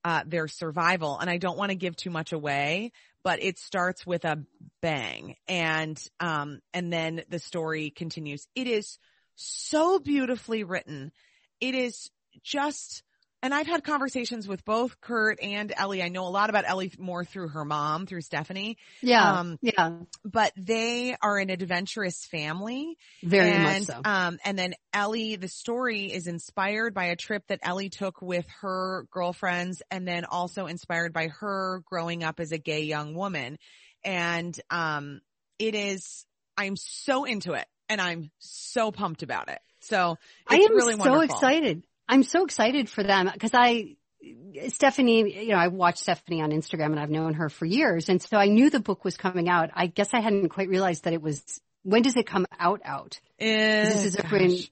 uh, 0.04 0.24
their 0.26 0.48
survival. 0.48 1.18
And 1.20 1.30
I 1.30 1.38
don't 1.38 1.58
want 1.58 1.72
to 1.72 1.76
give 1.76 1.96
too 1.96 2.10
much 2.10 2.32
away, 2.34 2.92
but 3.24 3.42
it 3.42 3.58
starts 3.58 4.06
with 4.06 4.26
a 4.26 4.44
bang, 4.82 5.36
and 5.48 6.02
um, 6.20 6.60
and 6.74 6.92
then 6.92 7.24
the 7.30 7.40
story 7.40 7.90
continues. 7.90 8.46
It 8.54 8.68
is 8.68 9.00
so 9.36 10.00
beautifully 10.00 10.64
written. 10.64 11.12
It 11.62 11.74
is 11.74 12.12
just 12.44 13.04
and 13.44 13.54
I've 13.54 13.68
had 13.68 13.84
conversations 13.84 14.48
with 14.48 14.64
both 14.64 15.02
Kurt 15.02 15.38
and 15.44 15.74
Ellie. 15.76 16.02
I 16.02 16.08
know 16.08 16.26
a 16.26 16.30
lot 16.30 16.50
about 16.50 16.64
Ellie 16.66 16.94
more 16.98 17.26
through 17.26 17.50
her 17.50 17.66
mom, 17.66 18.06
through 18.06 18.22
Stephanie. 18.22 18.78
Yeah. 19.02 19.40
Um, 19.40 19.60
yeah. 19.62 19.98
But 20.24 20.54
they 20.56 21.18
are 21.22 21.38
an 21.38 21.50
adventurous 21.50 22.26
family. 22.26 22.98
Very 23.22 23.52
and, 23.52 23.64
much 23.64 23.82
so. 23.84 24.02
Um, 24.06 24.40
and 24.46 24.58
then 24.58 24.76
Ellie, 24.94 25.36
the 25.36 25.50
story 25.50 26.06
is 26.06 26.28
inspired 26.28 26.94
by 26.94 27.08
a 27.08 27.18
trip 27.18 27.44
that 27.48 27.60
Ellie 27.64 27.90
took 27.90 28.22
with 28.22 28.46
her 28.62 29.06
girlfriends 29.12 29.82
and 29.92 30.08
then 30.08 30.24
also 30.24 30.68
inspired 30.68 31.12
by 31.12 31.28
her 31.28 31.84
growing 31.86 32.24
up 32.24 32.40
as 32.40 32.54
a 32.54 32.58
gay 32.58 32.84
young 32.84 33.14
woman. 33.14 33.60
And, 34.06 34.58
um, 34.70 35.20
it 35.60 35.76
is, 35.76 36.26
I'm 36.58 36.78
so 36.78 37.26
into 37.26 37.54
it 37.54 37.66
and 37.90 38.00
I'm 38.00 38.32
so 38.40 38.92
pumped 38.92 39.22
about 39.22 39.50
it. 39.50 39.60
So 39.82 40.18
I 40.48 40.56
am 40.56 40.74
really 40.74 40.96
so 40.96 41.20
excited. 41.20 41.84
I'm 42.08 42.24
so 42.24 42.46
excited 42.46 42.90
for 42.90 43.04
them 43.04 43.30
because 43.32 43.52
I, 43.54 43.96
Stephanie, 44.68 45.46
you 45.46 45.50
know, 45.50 45.58
I 45.58 45.68
watched 45.68 46.00
Stephanie 46.00 46.42
on 46.42 46.52
Instagram 46.52 46.88
and 46.88 47.00
I've 47.00 47.10
known 47.10 47.36
her 47.36 47.50
for 47.50 47.66
years. 47.66 48.10
And 48.10 48.22
so 48.22 48.38
I 48.38 48.48
knew 48.48 48.70
the 48.70 48.80
book 48.80 49.04
was 49.04 49.18
coming 49.18 49.50
out. 49.50 49.72
I 49.74 49.88
guess 49.88 50.14
I 50.14 50.20
hadn't 50.20 50.50
quite 50.50 50.70
realized 50.70 51.06
that 51.06 51.14
it 51.14 51.22
was 51.22 51.62
when 51.84 52.02
does 52.02 52.16
it 52.16 52.26
come 52.26 52.46
out 52.58 52.82
out? 52.86 53.20
Is 53.38 53.90
this 53.90 54.04
eh, 54.04 54.08
is 54.08 54.16
it 54.16 54.26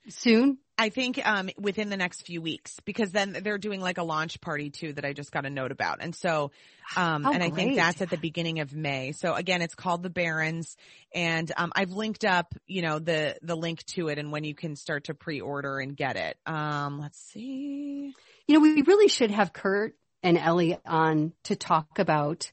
soon? 0.09 0.57
I 0.81 0.89
think 0.89 1.23
um, 1.23 1.51
within 1.59 1.91
the 1.91 1.95
next 1.95 2.25
few 2.25 2.41
weeks 2.41 2.79
because 2.85 3.11
then 3.11 3.37
they're 3.43 3.59
doing 3.59 3.81
like 3.81 3.99
a 3.99 4.03
launch 4.03 4.41
party 4.41 4.71
too 4.71 4.93
that 4.93 5.05
I 5.05 5.13
just 5.13 5.31
got 5.31 5.45
a 5.45 5.49
note 5.51 5.71
about. 5.71 5.99
And 6.01 6.15
so, 6.15 6.49
um, 6.95 7.23
Oh, 7.23 7.31
and 7.31 7.43
I 7.43 7.51
think 7.51 7.75
that's 7.75 8.01
at 8.01 8.09
the 8.09 8.17
beginning 8.17 8.61
of 8.61 8.73
May. 8.73 9.11
So 9.11 9.35
again, 9.35 9.61
it's 9.61 9.75
called 9.75 10.01
The 10.01 10.09
Barrens 10.09 10.75
and 11.13 11.51
um, 11.55 11.71
I've 11.75 11.91
linked 11.91 12.25
up, 12.25 12.55
you 12.65 12.81
know, 12.81 12.97
the, 12.97 13.37
the 13.43 13.55
link 13.55 13.85
to 13.93 14.07
it 14.07 14.17
and 14.17 14.31
when 14.31 14.43
you 14.43 14.55
can 14.55 14.75
start 14.75 15.03
to 15.03 15.13
pre-order 15.13 15.77
and 15.77 15.95
get 15.95 16.15
it. 16.15 16.35
Um, 16.47 16.99
let's 16.99 17.19
see. 17.31 18.15
You 18.47 18.55
know, 18.55 18.59
we 18.59 18.81
really 18.81 19.07
should 19.07 19.29
have 19.29 19.53
Kurt 19.53 19.95
and 20.23 20.35
Ellie 20.35 20.79
on 20.83 21.33
to 21.43 21.55
talk 21.55 21.99
about 21.99 22.49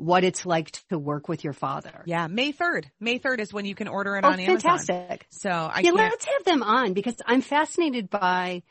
what 0.00 0.24
it's 0.24 0.46
like 0.46 0.70
to 0.88 0.98
work 0.98 1.28
with 1.28 1.44
your 1.44 1.52
father. 1.52 2.02
Yeah, 2.06 2.26
May 2.26 2.52
3rd. 2.54 2.86
May 3.00 3.18
3rd 3.18 3.40
is 3.40 3.52
when 3.52 3.66
you 3.66 3.74
can 3.74 3.86
order 3.86 4.16
it 4.16 4.24
Oh, 4.24 4.28
on 4.30 4.40
Amazon. 4.40 4.78
fantastic. 4.78 5.26
So 5.28 5.50
I 5.50 5.80
yeah, 5.80 5.90
let's 5.90 6.24
have 6.24 6.44
them 6.44 6.62
on 6.62 6.94
because 6.94 7.16
I'm 7.26 7.42
fascinated 7.42 8.08
by 8.08 8.62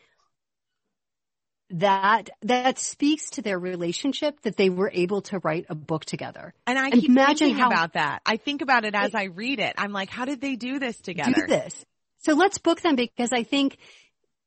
that. 1.71 2.29
That 2.41 2.79
speaks 2.79 3.29
to 3.31 3.41
their 3.43 3.59
relationship 3.59 4.41
that 4.41 4.57
they 4.57 4.69
were 4.71 4.89
able 4.91 5.21
to 5.23 5.39
write 5.43 5.67
a 5.69 5.75
book 5.75 6.03
together. 6.05 6.53
and 6.65 6.79
I 6.79 6.89
keep 6.89 7.09
imagine 7.09 7.49
thinking 7.49 7.57
how- 7.61 7.67
about 7.67 7.93
that. 7.93 8.21
I 8.25 8.37
think 8.37 8.61
about 8.63 8.85
it 8.85 8.95
as 8.95 9.13
I 9.13 9.25
read 9.25 9.59
it. 9.59 9.75
I'm 9.77 9.91
like, 9.91 10.09
how 10.09 10.25
did 10.25 10.41
they 10.41 10.55
do 10.55 10.79
this 10.79 10.99
together? 10.99 11.31
Do 11.31 11.47
this. 11.47 11.85
So 12.23 12.33
let's 12.33 12.57
book 12.57 12.81
them 12.81 12.95
because 12.95 13.31
I 13.31 13.43
think 13.43 13.77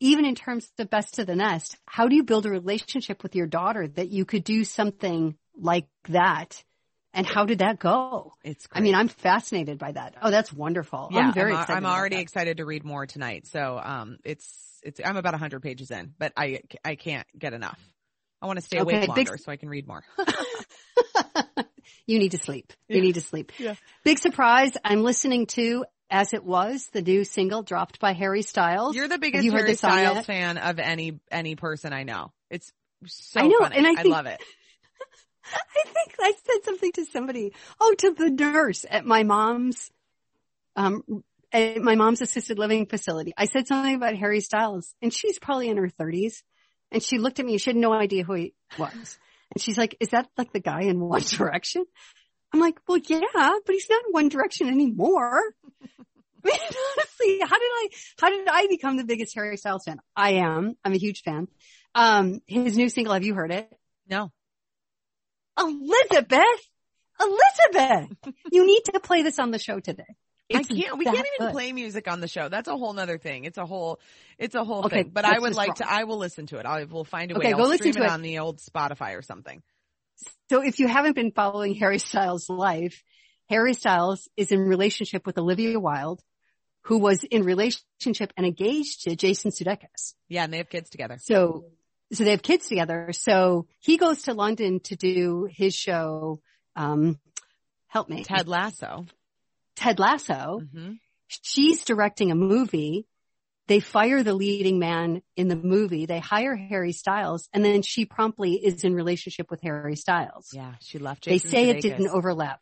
even 0.01 0.25
in 0.25 0.35
terms 0.35 0.65
of 0.65 0.71
the 0.79 0.85
best 0.87 1.21
of 1.21 1.29
the 1.29 1.37
nest, 1.37 1.77
how 1.87 2.09
do 2.09 2.17
you 2.17 2.25
build 2.25 2.45
a 2.45 2.51
relationship 2.51 3.23
with 3.23 3.37
your 3.37 3.47
daughter 3.47 3.87
that 3.87 4.09
you 4.11 4.25
could 4.25 4.43
do 4.43 4.65
something 4.65 5.37
like 5.57 5.87
that? 6.09 6.65
And 7.15 7.27
how 7.27 7.45
did 7.45 7.59
that 7.59 7.79
go? 7.79 8.33
It's 8.43 8.67
I 8.73 8.81
mean, 8.81 8.95
I'm 8.95 9.09
fascinated 9.09 9.79
by 9.79 9.93
that. 9.93 10.15
Oh, 10.23 10.31
that's 10.31 10.53
wonderful. 10.53 11.09
Yeah, 11.13 11.21
I'm 11.21 11.35
very 11.35 11.53
al- 11.53 11.61
excited. 11.61 11.77
I'm 11.77 11.87
already 11.87 12.17
excited 12.17 12.57
to 12.57 12.65
read 12.65 12.85
more 12.85 13.05
tonight. 13.07 13.47
So, 13.47 13.79
um, 13.83 14.19
it's, 14.25 14.49
it's, 14.83 15.01
I'm 15.05 15.17
about 15.17 15.35
hundred 15.35 15.61
pages 15.63 15.91
in, 15.91 16.15
but 16.19 16.33
I, 16.37 16.61
I 16.85 16.95
can't 16.97 17.27
get 17.39 17.53
enough. 17.53 17.79
I 18.41 18.47
want 18.47 18.59
to 18.59 18.65
stay 18.65 18.81
Okay, 18.81 18.97
awake 18.97 19.15
big- 19.15 19.29
longer 19.29 19.37
so 19.39 19.53
I 19.53 19.57
can 19.57 19.69
read 19.69 19.87
more. 19.87 20.03
you 22.07 22.19
need 22.19 22.31
to 22.33 22.39
sleep. 22.39 22.73
Yeah. 22.89 22.97
You 22.97 23.03
need 23.03 23.15
to 23.15 23.21
sleep. 23.21 23.53
Yeah. 23.59 23.75
Big 24.05 24.19
surprise. 24.19 24.73
I'm 24.85 25.03
listening 25.05 25.47
to 25.49 25.85
As 26.11 26.33
It 26.33 26.45
Was, 26.45 26.89
the 26.93 27.03
new 27.03 27.25
single 27.25 27.63
dropped 27.63 28.01
by 28.01 28.13
Harry 28.15 28.43
Styles. 28.43 28.97
You're 28.97 29.09
the 29.09 29.19
biggest 29.19 29.45
you 29.45 29.53
Harry 29.53 29.75
Styles 29.75 30.17
yet? 30.17 30.27
fan 30.27 30.59
of 30.59 30.79
any, 30.79 31.21
any 31.31 31.57
person 31.57 31.93
I 31.93 32.03
know. 32.05 32.33
It's 32.51 32.73
so 33.07 33.41
I 33.41 33.47
know, 33.47 33.59
funny. 33.61 33.77
and 33.77 33.87
I 33.87 33.95
think- 34.03 34.15
love 34.15 34.27
it. 34.27 34.41
I 35.77 35.89
think 35.89 36.15
I 36.21 36.33
said 36.33 36.65
something 36.65 36.93
to 36.93 37.05
somebody. 37.07 37.53
Oh, 37.81 37.95
to 37.99 38.13
the 38.13 38.31
nurse 38.31 38.85
at 38.89 39.05
my 39.05 39.23
mom's, 39.23 39.91
um, 40.77 41.03
at 41.53 41.81
my 41.83 41.95
mom's 41.95 42.21
assisted 42.21 42.59
living 42.59 42.87
facility. 42.87 43.33
I 43.37 43.47
said 43.47 43.67
something 43.67 43.95
about 43.95 44.17
Harry 44.17 44.41
Styles 44.41 44.95
and 45.03 45.13
she's 45.13 45.39
probably 45.39 45.69
in 45.69 45.77
her 45.77 45.89
thirties 45.89 46.43
and 46.91 47.03
she 47.03 47.19
looked 47.19 47.41
at 47.41 47.47
me. 47.47 47.59
She 47.59 47.71
had 47.71 47.77
no 47.77 47.93
idea 47.93 48.25
who 48.25 48.35
he 48.35 48.55
was. 48.79 49.19
And 49.55 49.61
she's 49.61 49.77
like, 49.77 49.97
is 50.01 50.09
that 50.09 50.29
like 50.39 50.53
the 50.53 50.61
guy 50.61 50.83
in 50.83 51.01
One 51.01 51.23
Direction? 51.23 51.85
I'm 52.53 52.61
like, 52.61 52.79
well, 52.87 52.99
yeah, 52.99 53.21
but 53.33 53.75
he's 53.75 53.89
not 53.89 54.03
in 54.07 54.13
One 54.13 54.29
Direction 54.29 54.69
anymore. 54.69 55.43
I 56.45 56.49
mean, 56.49 56.59
honestly, 56.99 57.39
how 57.41 57.59
did 57.59 57.71
I, 57.71 57.89
how 58.21 58.31
did 58.31 58.49
I 58.49 58.67
become 58.67 58.97
the 58.97 59.05
biggest 59.05 59.35
Harry 59.35 59.57
Styles 59.57 59.85
fan? 59.85 59.99
I 60.17 60.33
am. 60.33 60.75
I'm 60.85 60.93
a 60.93 60.99
huge 60.99 61.23
fan. 61.23 61.49
Um, 61.95 62.41
his 62.47 62.77
new 62.77 62.89
single, 62.89 63.15
have 63.15 63.25
you 63.25 63.35
heard 63.35 63.53
it? 63.53 63.73
No. 64.09 64.33
Elizabeth, 65.59 66.71
Elizabeth, 67.21 68.35
you 68.51 68.67
need 68.67 68.83
to 68.93 69.01
play 69.01 69.23
this 69.23 69.39
on 69.39 69.51
the 69.51 69.59
show 69.59 69.81
today. 69.81 70.05
I 70.55 70.63
can't, 70.65 70.99
we 70.99 71.05
can't 71.05 71.17
even 71.17 71.29
good. 71.39 71.53
play 71.53 71.73
music 71.73 72.11
on 72.11 72.21
the 72.21 72.29
show. 72.29 72.49
That's 72.49 72.69
a 72.69 72.77
whole 72.77 72.93
nother 72.93 73.17
thing. 73.17 73.45
It's 73.45 73.59
a 73.59 73.65
whole, 73.65 74.01
it's 74.39 74.55
a 74.55 74.65
whole 74.65 74.85
Okay, 74.85 75.05
thing, 75.05 75.11
but 75.13 75.25
I 75.25 75.39
would 75.39 75.55
like 75.55 75.69
wrong. 75.69 75.77
to, 75.77 75.91
I 75.91 76.05
will 76.05 76.19
listen 76.19 76.47
to 76.47 76.59
it. 76.59 76.67
I 76.67 76.85
will 76.85 77.05
find 77.05 77.31
a 77.31 77.35
way. 77.35 77.39
Okay, 77.39 77.53
I'll 77.53 77.59
go 77.59 77.69
listen 77.69 77.93
to 77.93 78.01
it 78.01 78.05
it. 78.05 78.11
on 78.11 78.23
the 78.23 78.39
old 78.41 78.59
Spotify 78.59 79.17
or 79.17 79.23
something. 79.23 79.63
So 80.51 80.63
if 80.63 80.79
you 80.79 80.89
haven't 80.89 81.15
been 81.15 81.33
following 81.33 81.75
Harry 81.77 81.99
Styles' 81.99 82.51
life, 82.51 83.03
Harry 83.49 83.75
Styles 83.75 84.29
is 84.37 84.53
in 84.53 84.61
relationship 84.61 85.27
with 85.27 85.39
Olivia 85.39 85.81
Wilde, 85.81 86.23
who 86.83 86.99
was 86.99 87.25
in 87.25 87.45
relationship 87.45 88.33
and 88.37 88.47
engaged 88.47 89.05
to 89.05 89.17
Jason 89.17 89.53
Sudeikis. 89.53 90.15
Yeah. 90.29 90.45
And 90.45 90.53
they 90.53 90.59
have 90.59 90.69
kids 90.69 90.91
together. 90.91 91.17
So, 91.19 91.67
so 92.13 92.25
they 92.25 92.31
have 92.31 92.43
kids 92.43 92.69
together. 92.69 93.13
So 93.13 93.67
he 93.81 93.97
goes 93.97 94.23
to 94.23 94.35
London 94.35 94.81
to 94.85 94.97
do 94.97 95.49
his 95.51 95.75
show. 95.75 96.41
Um, 96.77 97.19
help 97.89 98.09
me, 98.09 98.25
Ted 98.25 98.49
Lasso. 98.49 99.07
Ted 99.77 99.99
Lasso. 99.99 100.61
hmm 100.73 100.93
she's 101.41 101.85
directing 101.85 102.31
a 102.31 102.35
movie. 102.35 103.07
They 103.69 103.81
fire 103.81 104.23
the 104.23 104.35
leading 104.35 104.79
man 104.79 105.23
in 105.37 105.49
the 105.49 105.57
movie. 105.57 106.05
They 106.05 106.19
hire 106.19 106.57
Harry 106.57 106.93
Styles 106.93 107.49
and 107.53 107.65
then 107.65 107.83
she 107.83 108.05
promptly 108.05 108.55
is 108.55 108.85
in 108.85 108.95
relationship 108.95 109.51
with 109.51 109.61
Harry 109.63 109.97
Styles. 109.97 110.51
Yeah. 110.53 110.75
She 110.81 110.99
left 110.99 111.25
they 111.25 111.33
Jason 111.39 111.51
say 111.51 111.69
it 111.71 111.81
didn't 111.81 112.09
overlap. 112.09 112.61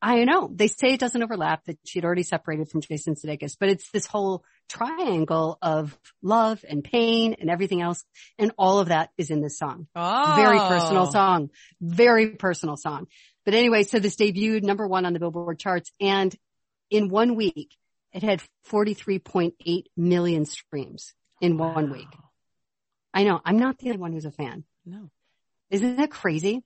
I 0.00 0.24
know. 0.24 0.48
They 0.52 0.68
say 0.68 0.94
it 0.94 1.00
doesn't 1.00 1.22
overlap, 1.22 1.64
that 1.64 1.78
she'd 1.84 2.04
already 2.04 2.22
separated 2.22 2.68
from 2.68 2.80
Jason 2.82 3.14
Sudeikis, 3.14 3.56
but 3.58 3.68
it's 3.68 3.90
this 3.90 4.06
whole 4.06 4.44
triangle 4.68 5.58
of 5.60 5.98
love 6.22 6.64
and 6.68 6.84
pain 6.84 7.36
and 7.40 7.50
everything 7.50 7.82
else. 7.82 8.04
And 8.38 8.52
all 8.56 8.78
of 8.78 8.88
that 8.88 9.10
is 9.18 9.30
in 9.30 9.40
this 9.40 9.58
song. 9.58 9.88
Oh. 9.96 10.34
Very 10.36 10.58
personal 10.58 11.08
oh. 11.08 11.10
song. 11.10 11.50
Very 11.80 12.30
personal 12.30 12.76
song. 12.76 13.08
But 13.44 13.54
anyway, 13.54 13.82
so 13.82 13.98
this 13.98 14.16
debuted 14.16 14.62
number 14.62 14.86
one 14.86 15.04
on 15.04 15.14
the 15.14 15.18
Billboard 15.18 15.58
charts 15.58 15.90
and 16.00 16.34
in 16.90 17.08
one 17.08 17.34
week 17.34 17.74
it 18.12 18.22
had 18.22 18.42
43.8 18.70 19.84
million 19.96 20.44
streams 20.44 21.14
in 21.40 21.58
one 21.58 21.90
week. 21.90 22.08
I 23.12 23.24
know. 23.24 23.40
I'm 23.44 23.58
not 23.58 23.78
the 23.78 23.88
only 23.88 23.98
one 23.98 24.12
who's 24.12 24.24
a 24.24 24.30
fan. 24.30 24.64
No. 24.86 25.10
Isn't 25.70 25.96
that 25.96 26.10
crazy? 26.10 26.62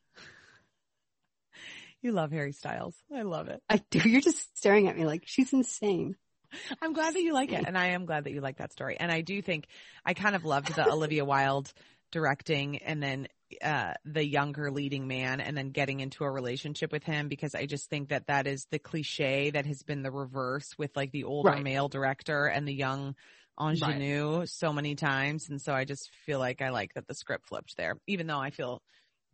You 2.03 2.13
love 2.13 2.33
Harry 2.33 2.53
Styles. 2.53 2.97
I 3.15 3.23
love 3.23 3.49
it. 3.49 3.63
I 3.69 3.81
do. 3.91 4.09
You're 4.09 4.21
just 4.21 4.57
staring 4.59 4.89
at 4.89 4.97
me 4.97 5.05
like 5.05 5.23
she's 5.27 5.53
insane. 5.53 6.17
I'm 6.83 6.93
glad 6.93 7.15
that 7.15 7.23
you 7.23 7.33
like 7.33 7.53
it. 7.53 7.65
And 7.67 7.79
I 7.79 7.89
am 7.89 8.05
glad 8.05 8.25
that 8.25 8.33
you 8.33 8.41
like 8.41 8.59
that 8.59 8.73
story. 8.73 8.97
And 8.99 9.11
I 9.11 9.23
do 9.23 9.41
think 9.41 9.67
I 10.05 10.13
kind 10.15 10.37
of 10.37 10.45
loved 10.45 10.75
the 10.75 10.91
Olivia 10.91 11.25
Wilde 11.25 11.73
directing 12.11 12.79
and 12.79 13.03
then 13.03 13.27
uh 13.63 13.95
the 14.05 14.25
younger 14.25 14.71
leading 14.71 15.09
man 15.09 15.41
and 15.41 15.57
then 15.57 15.71
getting 15.71 16.01
into 16.01 16.25
a 16.25 16.31
relationship 16.31 16.93
with 16.93 17.05
him 17.05 17.29
because 17.29 17.55
I 17.55 17.67
just 17.67 17.89
think 17.89 18.11
that 18.11 18.27
that 18.27 18.47
is 18.47 18.67
the 18.71 18.79
cliche 18.79 19.51
that 19.51 19.67
has 19.67 19.83
been 19.83 20.03
the 20.03 20.11
reverse 20.11 20.77
with 20.79 20.95
like 20.97 21.11
the 21.13 21.25
older 21.25 21.51
Right. 21.51 21.63
male 21.63 21.89
director 21.89 22.47
and 22.47 22.69
the 22.69 22.75
young 22.75 23.15
ingenue 23.59 24.47
so 24.47 24.73
many 24.73 24.95
times 24.95 25.49
and 25.51 25.61
so 25.61 25.73
I 25.73 25.85
just 25.85 26.11
feel 26.25 26.39
like 26.39 26.63
I 26.63 26.71
like 26.71 26.95
that 26.95 27.07
the 27.07 27.15
script 27.15 27.47
flipped 27.47 27.77
there 27.77 27.97
even 28.07 28.27
though 28.27 28.39
I 28.39 28.51
feel 28.51 28.83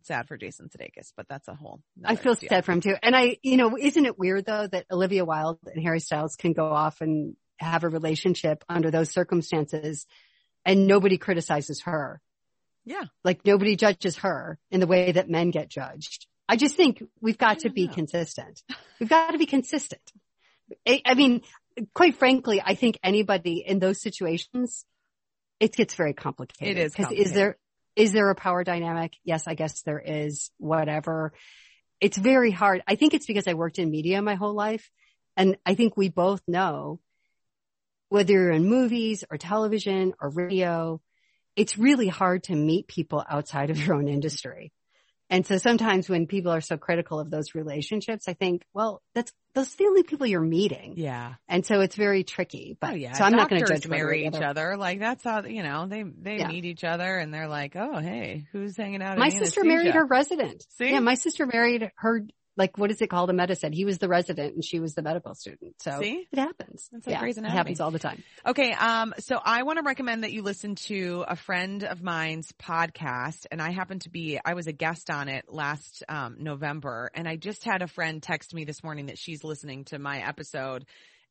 sad 0.03 0.27
for 0.27 0.37
Jason 0.37 0.69
Sudeikis 0.69 1.13
but 1.15 1.27
that's 1.27 1.47
a 1.47 1.55
whole 1.55 1.81
I 2.03 2.15
feel 2.15 2.35
deal. 2.35 2.49
sad 2.49 2.65
for 2.65 2.71
him 2.71 2.81
too. 2.81 2.95
And 3.01 3.15
I, 3.15 3.37
you 3.43 3.57
know, 3.57 3.77
isn't 3.77 4.05
it 4.05 4.17
weird 4.17 4.45
though 4.45 4.67
that 4.67 4.85
Olivia 4.91 5.25
Wilde 5.25 5.59
and 5.65 5.83
Harry 5.83 5.99
Styles 5.99 6.35
can 6.35 6.53
go 6.53 6.65
off 6.65 7.01
and 7.01 7.35
have 7.57 7.83
a 7.83 7.89
relationship 7.89 8.63
under 8.69 8.91
those 8.91 9.11
circumstances 9.11 10.05
and 10.65 10.87
nobody 10.87 11.17
criticizes 11.17 11.81
her? 11.81 12.21
Yeah. 12.85 13.03
Like 13.23 13.45
nobody 13.45 13.75
judges 13.75 14.17
her 14.17 14.57
in 14.71 14.79
the 14.79 14.87
way 14.87 15.11
that 15.11 15.29
men 15.29 15.51
get 15.51 15.69
judged. 15.69 16.27
I 16.47 16.55
just 16.55 16.75
think 16.75 17.03
we've 17.21 17.37
got 17.37 17.59
to 17.59 17.69
be 17.69 17.87
know. 17.87 17.93
consistent. 17.93 18.63
We've 18.99 19.09
got 19.09 19.31
to 19.31 19.37
be 19.37 19.45
consistent. 19.45 20.01
I, 20.87 21.01
I 21.05 21.13
mean, 21.13 21.41
quite 21.93 22.15
frankly, 22.15 22.61
I 22.63 22.75
think 22.75 22.99
anybody 23.03 23.63
in 23.65 23.79
those 23.79 24.01
situations, 24.01 24.85
it 25.59 25.75
gets 25.75 25.93
very 25.93 26.13
complicated. 26.13 26.77
It 26.77 26.81
is 26.81 26.95
Cause 26.95 27.11
is 27.11 27.33
there, 27.33 27.57
is 27.99 28.13
there 28.13 28.29
a 28.29 28.35
power 28.35 28.63
dynamic? 28.63 29.17
Yes, 29.25 29.45
I 29.45 29.55
guess 29.55 29.81
there 29.81 29.99
is, 29.99 30.51
whatever. 30.57 31.33
It's 31.99 32.17
very 32.17 32.49
hard. 32.49 32.81
I 32.87 32.95
think 32.95 33.13
it's 33.13 33.25
because 33.25 33.45
I 33.45 33.55
worked 33.55 33.77
in 33.77 33.91
media 33.91 34.21
my 34.21 34.35
whole 34.35 34.53
life. 34.53 34.89
And 35.35 35.57
I 35.65 35.75
think 35.75 35.97
we 35.97 36.07
both 36.07 36.41
know 36.47 37.01
whether 38.07 38.31
you're 38.31 38.51
in 38.51 38.69
movies 38.69 39.25
or 39.29 39.37
television 39.37 40.13
or 40.21 40.29
radio, 40.29 41.01
it's 41.57 41.77
really 41.77 42.07
hard 42.07 42.43
to 42.43 42.55
meet 42.55 42.87
people 42.87 43.21
outside 43.29 43.69
of 43.69 43.85
your 43.85 43.97
own 43.97 44.07
industry. 44.07 44.71
And 45.29 45.45
so 45.45 45.57
sometimes 45.57 46.09
when 46.09 46.25
people 46.27 46.51
are 46.51 46.61
so 46.61 46.77
critical 46.77 47.19
of 47.19 47.29
those 47.29 47.53
relationships, 47.53 48.27
I 48.27 48.33
think, 48.33 48.63
well, 48.73 49.01
that's, 49.13 49.31
those 49.53 49.73
are 49.73 49.77
the 49.77 49.85
only 49.85 50.03
people 50.03 50.25
you're 50.25 50.41
meeting. 50.41 50.93
Yeah. 50.97 51.35
And 51.47 51.65
so 51.65 51.81
it's 51.81 51.95
very 51.95 52.23
tricky, 52.23 52.77
but 52.79 52.91
oh 52.91 52.93
yeah. 52.95 53.13
so 53.13 53.23
I'm 53.23 53.33
not 53.33 53.49
going 53.49 53.63
to 53.63 53.67
judge 53.67 53.87
marry 53.87 54.25
each 54.25 54.33
other- 54.35 54.45
other. 54.45 54.77
Like 54.77 54.99
that's 54.99 55.23
how 55.23 55.43
you 55.43 55.63
know 55.63 55.87
they 55.87 56.03
they 56.03 56.37
Yeah. 56.37 56.47
meet 56.47 56.65
each 56.65 56.83
other 56.83 57.17
and 57.17 57.33
they're 57.33 57.47
like, 57.47 57.75
oh 57.75 57.97
hey, 57.99 58.45
who's 58.51 58.77
hanging 58.77 59.01
out? 59.01 59.17
My 59.17 59.29
sister 59.29 59.61
anesthesia? 59.61 59.65
married 59.67 59.93
her 59.95 60.05
resident. 60.05 60.65
See? 60.77 60.91
Yeah, 60.91 60.99
my 60.99 61.15
sister 61.15 61.45
married 61.45 61.91
her, 61.95 62.25
like, 62.59 62.77
what 62.77 62.91
is 62.91 63.01
it 63.01 63.07
called? 63.07 63.29
A 63.29 63.33
medicine. 63.33 63.71
He 63.71 63.85
was 63.85 63.97
the 63.97 64.09
resident 64.09 64.53
and 64.53 64.63
she 64.63 64.79
was 64.79 64.93
the 64.93 65.01
medical 65.01 65.33
student. 65.33 65.81
So 65.81 65.99
See? 66.01 66.27
it 66.29 66.37
happens. 66.37 66.89
That's 66.91 67.07
like 67.07 67.15
yeah, 67.15 67.45
it 67.45 67.51
happens 67.51 67.79
all 67.79 67.89
the 67.89 67.99
time. 67.99 68.21
Okay, 68.45 68.73
um, 68.73 69.13
so 69.19 69.39
I 69.43 69.63
want 69.63 69.79
to 69.79 69.83
recommend 69.83 70.23
that 70.23 70.33
you 70.33 70.43
listen 70.43 70.75
to 70.75 71.23
a 71.27 71.37
friend 71.37 71.83
of 71.85 72.03
mine's 72.03 72.51
podcast, 72.51 73.45
and 73.49 73.61
I 73.61 73.71
happen 73.71 73.99
to 73.99 74.09
be, 74.09 74.39
I 74.43 74.53
was 74.53 74.67
a 74.67 74.73
guest 74.73 75.09
on 75.09 75.29
it 75.29 75.45
last 75.47 76.03
um, 76.09 76.35
November, 76.39 77.09
and 77.15 77.27
I 77.27 77.37
just 77.37 77.63
had 77.63 77.81
a 77.81 77.87
friend 77.87 78.21
text 78.21 78.53
me 78.53 78.65
this 78.65 78.83
morning 78.83 79.05
that 79.05 79.17
she's 79.17 79.43
listening 79.43 79.85
to 79.85 79.97
my 79.97 80.19
episode, 80.19 80.85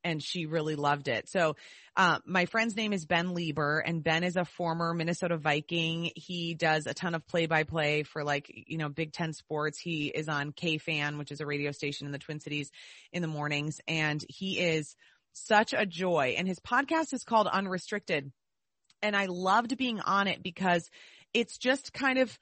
and 0.04 0.22
she 0.22 0.46
really 0.46 0.76
loved 0.76 1.08
it. 1.08 1.28
So, 1.28 1.56
uh, 1.96 2.20
my 2.24 2.46
friend's 2.46 2.76
name 2.76 2.92
is 2.92 3.04
Ben 3.04 3.34
Leber 3.34 3.82
and 3.84 4.04
Ben 4.04 4.22
is 4.22 4.36
a 4.36 4.44
former 4.44 4.94
Minnesota 4.94 5.36
Viking. 5.36 6.12
He 6.14 6.54
does 6.54 6.86
a 6.86 6.94
ton 6.94 7.14
of 7.14 7.26
play 7.26 7.46
by 7.46 7.64
play 7.64 8.04
for 8.04 8.22
like, 8.22 8.50
you 8.68 8.78
know, 8.78 8.88
Big 8.88 9.12
Ten 9.12 9.32
sports. 9.32 9.78
He 9.78 10.06
is 10.06 10.28
on 10.28 10.52
KFan, 10.52 11.18
which 11.18 11.32
is 11.32 11.40
a 11.40 11.46
radio 11.46 11.72
station 11.72 12.06
in 12.06 12.12
the 12.12 12.18
Twin 12.18 12.40
Cities 12.40 12.70
in 13.12 13.22
the 13.22 13.28
mornings 13.28 13.80
and 13.88 14.24
he 14.28 14.60
is 14.60 14.94
such 15.32 15.72
a 15.72 15.86
joy 15.86 16.34
and 16.38 16.46
his 16.46 16.58
podcast 16.60 17.12
is 17.12 17.24
called 17.24 17.46
Unrestricted. 17.46 18.32
And 19.02 19.16
I 19.16 19.26
loved 19.26 19.76
being 19.76 20.00
on 20.00 20.26
it 20.26 20.42
because 20.42 20.90
it's 21.34 21.58
just 21.58 21.92
kind 21.92 22.18
of, 22.18 22.38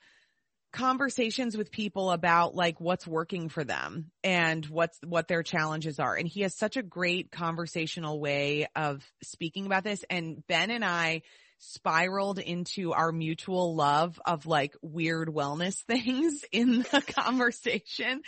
conversations 0.76 1.56
with 1.56 1.70
people 1.70 2.10
about 2.10 2.54
like 2.54 2.78
what's 2.80 3.06
working 3.06 3.48
for 3.48 3.64
them 3.64 4.10
and 4.22 4.64
what's 4.66 4.98
what 5.02 5.26
their 5.26 5.42
challenges 5.42 5.98
are. 5.98 6.14
And 6.14 6.28
he 6.28 6.42
has 6.42 6.54
such 6.54 6.76
a 6.76 6.82
great 6.82 7.32
conversational 7.32 8.20
way 8.20 8.66
of 8.76 9.02
speaking 9.22 9.64
about 9.64 9.84
this. 9.84 10.04
And 10.10 10.46
Ben 10.46 10.70
and 10.70 10.84
I 10.84 11.22
spiraled 11.58 12.38
into 12.38 12.92
our 12.92 13.10
mutual 13.10 13.74
love 13.74 14.20
of 14.26 14.44
like 14.44 14.76
weird 14.82 15.28
wellness 15.28 15.82
things 15.86 16.44
in 16.52 16.84
the 16.92 17.02
conversation. 17.02 18.20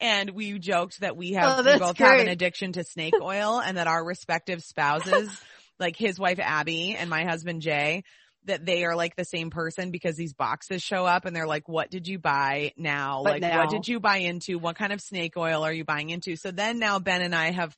And 0.00 0.30
we 0.30 0.56
joked 0.60 1.00
that 1.00 1.16
we 1.16 1.32
have 1.32 1.66
Oh, 1.66 1.72
we 1.72 1.78
both 1.80 1.98
have 1.98 2.20
an 2.20 2.28
addiction 2.28 2.72
to 2.74 2.84
snake 2.84 3.14
oil 3.20 3.60
and 3.60 3.76
that 3.76 3.88
our 3.88 4.04
respective 4.04 4.62
spouses 4.62 5.28
like 5.80 5.96
his 5.96 6.18
wife 6.18 6.38
Abby 6.40 6.94
and 6.94 7.10
my 7.10 7.24
husband 7.24 7.62
Jay 7.62 8.04
that 8.48 8.66
they 8.66 8.84
are 8.84 8.94
like 8.96 9.16
the 9.16 9.24
same 9.24 9.50
person 9.50 9.90
because 9.90 10.16
these 10.16 10.34
boxes 10.34 10.82
show 10.82 11.06
up 11.06 11.24
and 11.24 11.34
they're 11.34 11.46
like, 11.46 11.68
what 11.68 11.90
did 11.90 12.06
you 12.08 12.18
buy 12.18 12.72
now? 12.76 13.22
But 13.22 13.34
like, 13.34 13.42
now- 13.42 13.60
what 13.60 13.70
did 13.70 13.88
you 13.88 14.00
buy 14.00 14.18
into? 14.18 14.58
What 14.58 14.76
kind 14.76 14.92
of 14.92 15.00
snake 15.00 15.36
oil 15.36 15.62
are 15.62 15.72
you 15.72 15.84
buying 15.84 16.10
into? 16.10 16.36
So 16.36 16.50
then 16.50 16.78
now 16.78 16.98
Ben 16.98 17.22
and 17.22 17.34
I 17.34 17.52
have 17.52 17.74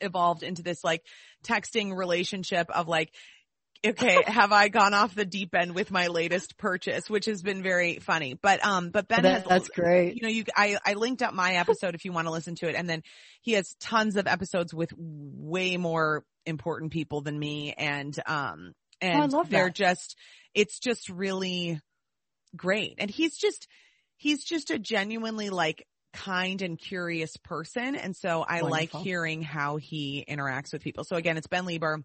evolved 0.00 0.42
into 0.42 0.62
this 0.62 0.82
like 0.82 1.02
texting 1.44 1.96
relationship 1.96 2.70
of 2.70 2.88
like, 2.88 3.12
okay, 3.86 4.22
have 4.26 4.50
I 4.52 4.68
gone 4.68 4.94
off 4.94 5.14
the 5.14 5.24
deep 5.26 5.54
end 5.54 5.74
with 5.74 5.90
my 5.90 6.06
latest 6.06 6.56
purchase, 6.56 7.10
which 7.10 7.26
has 7.26 7.42
been 7.42 7.62
very 7.62 7.98
funny. 7.98 8.34
But, 8.34 8.64
um, 8.64 8.90
but 8.90 9.08
Ben 9.08 9.22
That- 9.22 9.42
has, 9.42 9.44
that's 9.44 9.68
great. 9.68 10.16
you 10.16 10.22
know, 10.22 10.28
you, 10.28 10.44
I, 10.56 10.78
I 10.84 10.94
linked 10.94 11.22
up 11.22 11.34
my 11.34 11.54
episode 11.56 11.94
if 11.94 12.04
you 12.04 12.12
want 12.12 12.26
to 12.26 12.32
listen 12.32 12.54
to 12.56 12.68
it. 12.68 12.74
And 12.74 12.88
then 12.88 13.02
he 13.42 13.52
has 13.52 13.74
tons 13.80 14.16
of 14.16 14.26
episodes 14.26 14.72
with 14.72 14.90
way 14.96 15.76
more 15.76 16.24
important 16.46 16.92
people 16.92 17.20
than 17.20 17.38
me. 17.38 17.72
And, 17.76 18.18
um, 18.26 18.72
and 19.04 19.20
Oh, 19.20 19.22
I 19.22 19.26
love 19.26 19.50
they're 19.50 19.66
that. 19.66 19.74
just, 19.74 20.16
it's 20.54 20.78
just 20.78 21.08
really 21.08 21.80
great. 22.56 22.94
And 22.98 23.10
he's 23.10 23.36
just, 23.36 23.68
he's 24.16 24.44
just 24.44 24.70
a 24.70 24.78
genuinely 24.78 25.50
like 25.50 25.86
kind 26.12 26.62
and 26.62 26.78
curious 26.78 27.36
person. 27.36 27.96
And 27.96 28.14
so 28.16 28.42
I 28.46 28.62
Wonderful. 28.62 28.70
like 28.70 29.04
hearing 29.04 29.42
how 29.42 29.76
he 29.76 30.24
interacts 30.28 30.72
with 30.72 30.82
people. 30.82 31.04
So 31.04 31.16
again, 31.16 31.36
it's 31.36 31.48
Ben 31.48 31.64
Leber. 31.66 32.02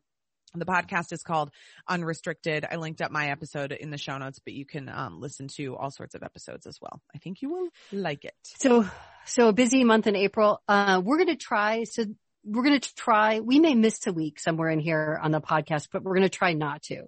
The 0.55 0.65
podcast 0.65 1.13
is 1.13 1.21
called 1.21 1.51
Unrestricted. 1.87 2.65
I 2.69 2.77
linked 2.77 3.01
up 3.03 3.11
my 3.11 3.29
episode 3.29 3.71
in 3.71 3.91
the 3.91 3.99
show 3.99 4.17
notes, 4.17 4.39
but 4.43 4.53
you 4.53 4.65
can 4.65 4.89
um, 4.89 5.21
listen 5.21 5.47
to 5.57 5.75
all 5.77 5.91
sorts 5.91 6.15
of 6.15 6.23
episodes 6.23 6.65
as 6.65 6.79
well. 6.81 7.03
I 7.13 7.19
think 7.19 7.43
you 7.43 7.51
will 7.51 7.67
like 7.91 8.25
it. 8.25 8.33
So, 8.59 8.89
so 9.25 9.49
a 9.49 9.53
busy 9.53 9.83
month 9.83 10.07
in 10.07 10.15
April. 10.15 10.59
Uh, 10.67 11.03
we're 11.05 11.17
going 11.17 11.27
to 11.27 11.35
try, 11.35 11.83
so 11.83 12.05
we're 12.43 12.63
going 12.63 12.79
to 12.79 12.95
try, 12.95 13.39
we 13.39 13.59
may 13.59 13.75
miss 13.75 14.05
a 14.07 14.13
week 14.13 14.39
somewhere 14.39 14.69
in 14.69 14.79
here 14.79 15.19
on 15.21 15.31
the 15.31 15.41
podcast, 15.41 15.87
but 15.91 16.03
we're 16.03 16.15
going 16.15 16.23
to 16.23 16.29
try 16.29 16.53
not 16.53 16.81
to. 16.83 17.03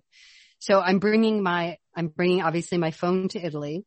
So 0.60 0.80
I'm 0.80 1.00
bringing 1.00 1.42
my, 1.42 1.78
I'm 1.96 2.08
bringing 2.08 2.42
obviously 2.42 2.78
my 2.78 2.92
phone 2.92 3.30
to 3.30 3.40
Italy. 3.44 3.86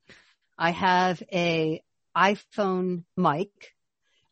I 0.59 0.70
have 0.70 1.22
a 1.33 1.83
iPhone 2.16 3.04
mic, 3.16 3.50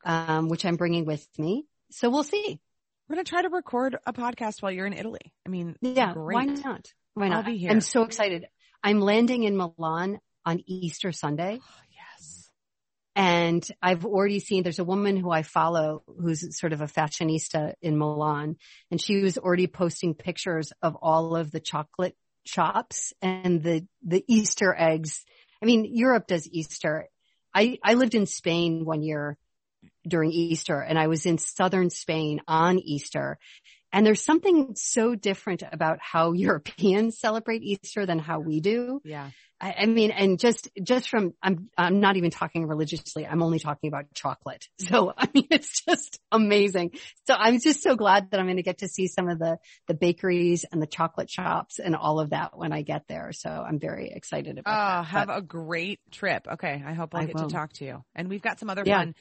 um, 0.05 0.49
which 0.49 0.65
I'm 0.65 0.77
bringing 0.77 1.05
with 1.05 1.27
me. 1.39 1.67
So 1.91 2.11
we'll 2.11 2.25
see. 2.25 2.61
We're 3.09 3.17
going 3.17 3.25
to 3.25 3.29
try 3.31 3.43
to 3.43 3.49
record 3.49 3.97
a 4.07 4.13
podcast 4.13 4.63
while 4.63 4.73
you're 4.73 4.87
in 4.87 4.93
Italy. 4.93 5.33
I 5.47 5.51
mean, 5.51 5.77
Yeah. 5.81 6.13
great. 6.15 6.35
Why 6.35 6.45
not? 6.47 6.93
Why 7.15 7.27
I'll 7.27 7.31
not? 7.31 7.47
be 7.47 7.59
here. 7.59 7.71
I'm 7.71 7.81
so 7.81 8.03
excited. 8.03 8.47
I'm 8.83 9.01
landing 9.01 9.45
in 9.45 9.57
Milan 9.57 10.19
on 10.47 10.63
Easter 10.67 11.13
Sunday. 11.13 11.61
And 13.15 13.67
I've 13.83 14.07
already 14.07 14.41
seen 14.41 14.63
there's 14.63 14.79
a 14.79 14.85
woman 14.85 15.17
who 15.17 15.31
I 15.31 15.43
follow 15.43 16.03
who's 16.07 16.59
sort 16.59 16.73
of 16.73 16.81
a 16.81 16.87
fashionista 16.87 17.75
in 17.83 17.99
Milan 17.99 18.57
and 18.91 19.01
she 19.01 19.21
was 19.21 19.37
already 19.37 19.67
posting 19.67 20.15
pictures 20.15 20.73
of 20.81 20.97
all 20.97 21.37
of 21.37 21.51
the 21.51 21.61
chocolate 21.61 22.17
shops 22.45 23.13
and 23.21 23.63
the, 23.63 23.87
the 24.03 24.25
Easter 24.29 24.75
eggs. 24.77 25.25
I 25.63 25.67
mean, 25.67 25.85
Europe 25.95 26.27
does 26.27 26.49
Easter. 26.51 27.09
I, 27.55 27.79
I 27.85 27.95
lived 27.95 28.15
in 28.15 28.27
Spain 28.27 28.85
one 28.85 29.03
year 29.03 29.37
during 30.07 30.31
Easter 30.33 30.81
and 30.81 30.99
I 30.99 31.07
was 31.07 31.27
in 31.27 31.39
southern 31.39 31.91
Spain 31.91 32.41
on 32.49 32.79
Easter. 32.79 33.39
And 33.95 34.07
there's 34.07 34.25
something 34.25 34.75
so 34.75 35.15
different 35.15 35.63
about 35.71 35.99
how 36.01 36.33
Europeans 36.33 37.19
celebrate 37.19 37.63
Easter 37.63 38.07
than 38.07 38.19
how 38.19 38.41
we 38.41 38.61
do. 38.61 39.01
Yeah. 39.05 39.31
I, 39.61 39.75
I 39.83 39.87
mean, 39.87 40.11
and 40.11 40.41
just, 40.41 40.69
just 40.83 41.09
from, 41.09 41.35
I'm, 41.41 41.69
I'm 41.79 42.01
not 42.01 42.17
even 42.17 42.31
talking 42.31 42.67
religiously. 42.67 43.25
I'm 43.27 43.43
only 43.45 43.61
talking 43.61 43.87
about 43.89 44.07
chocolate. 44.13 44.67
Mm-hmm. 44.81 44.93
So, 44.95 45.13
I 45.19 45.29
mean, 45.33 45.47
it's 45.51 45.85
just 45.85 46.19
amazing. 46.33 46.93
So 47.29 47.35
I'm 47.35 47.61
just 47.61 47.83
so 47.83 47.95
glad 47.95 48.31
that 48.31 48.41
I'm 48.41 48.47
going 48.47 48.57
to 48.57 48.63
get 48.65 48.79
to 48.79 48.89
see 48.89 49.07
some 49.07 49.29
of 49.29 49.39
the, 49.39 49.59
the 49.87 49.95
bakeries 49.95 50.65
and 50.73 50.83
the 50.83 50.87
chocolate 50.89 51.31
shops 51.31 51.79
and 51.79 51.95
all 51.95 52.19
of 52.19 52.31
that 52.31 52.57
when 52.59 52.73
I 52.73 52.83
get 52.83 53.07
there. 53.09 53.31
So 53.33 53.51
I'm 53.51 53.79
very 53.79 54.11
excited 54.11 54.59
about 54.59 54.73
Oh, 54.73 55.03
that. 55.03 55.05
have 55.11 55.27
But 55.29 55.39
a 55.39 55.43
great 55.43 56.01
trip. 56.11 56.49
Okay. 56.55 56.83
I 56.85 56.95
hope 56.95 57.15
I'll 57.15 57.23
I 57.23 57.27
get 57.27 57.37
will. 57.37 57.47
to 57.47 57.55
talk 57.55 57.73
to 57.75 57.85
you. 57.85 58.03
And 58.17 58.29
we've 58.29 58.43
got 58.43 58.59
some 58.59 58.69
other 58.71 58.83
Yeah. 58.85 58.99
fun, 58.99 59.15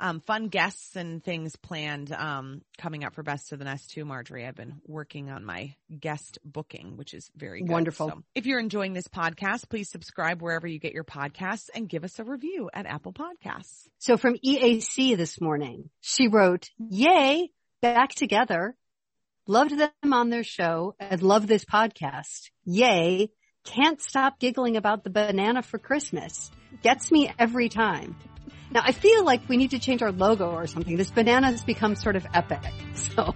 um, 0.00 0.20
fun 0.20 0.48
guests 0.48 0.96
and 0.96 1.22
things 1.22 1.56
planned, 1.56 2.12
um, 2.12 2.62
coming 2.78 3.04
up 3.04 3.14
for 3.14 3.22
Best 3.22 3.52
of 3.52 3.58
the 3.58 3.64
Nest 3.64 3.90
too, 3.90 4.04
Marjorie. 4.04 4.46
I've 4.46 4.54
been 4.54 4.80
working 4.86 5.30
on 5.30 5.44
my 5.44 5.74
guest 5.98 6.38
booking, 6.44 6.96
which 6.96 7.14
is 7.14 7.30
very 7.36 7.60
good. 7.62 7.70
Wonderful. 7.70 8.08
So 8.08 8.22
if 8.34 8.46
you're 8.46 8.60
enjoying 8.60 8.92
this 8.92 9.08
podcast, 9.08 9.68
please 9.68 9.90
subscribe 9.90 10.40
wherever 10.40 10.66
you 10.66 10.78
get 10.78 10.92
your 10.92 11.04
podcasts 11.04 11.68
and 11.74 11.88
give 11.88 12.04
us 12.04 12.18
a 12.18 12.24
review 12.24 12.70
at 12.72 12.86
Apple 12.86 13.12
Podcasts. 13.12 13.88
so 13.98 14.16
from 14.16 14.36
EAC 14.36 15.16
this 15.16 15.40
morning, 15.40 15.90
she 16.00 16.28
wrote, 16.28 16.68
yay, 16.78 17.50
back 17.80 18.10
together. 18.10 18.76
Loved 19.46 19.78
them 19.78 20.12
on 20.12 20.28
their 20.28 20.44
show 20.44 20.94
and 21.00 21.22
love 21.22 21.46
this 21.46 21.64
podcast. 21.64 22.50
Yay. 22.64 23.30
Can't 23.64 24.00
stop 24.00 24.38
giggling 24.38 24.76
about 24.76 25.04
the 25.04 25.10
banana 25.10 25.62
for 25.62 25.78
Christmas. 25.78 26.50
Gets 26.82 27.10
me 27.10 27.32
every 27.38 27.68
time. 27.68 28.16
Now 28.70 28.82
I 28.84 28.92
feel 28.92 29.24
like 29.24 29.48
we 29.48 29.56
need 29.56 29.70
to 29.70 29.78
change 29.78 30.02
our 30.02 30.12
logo 30.12 30.50
or 30.50 30.66
something. 30.66 30.96
This 30.96 31.10
banana 31.10 31.50
has 31.50 31.62
become 31.64 31.94
sort 31.94 32.16
of 32.16 32.26
epic. 32.34 32.60
So 33.14 33.34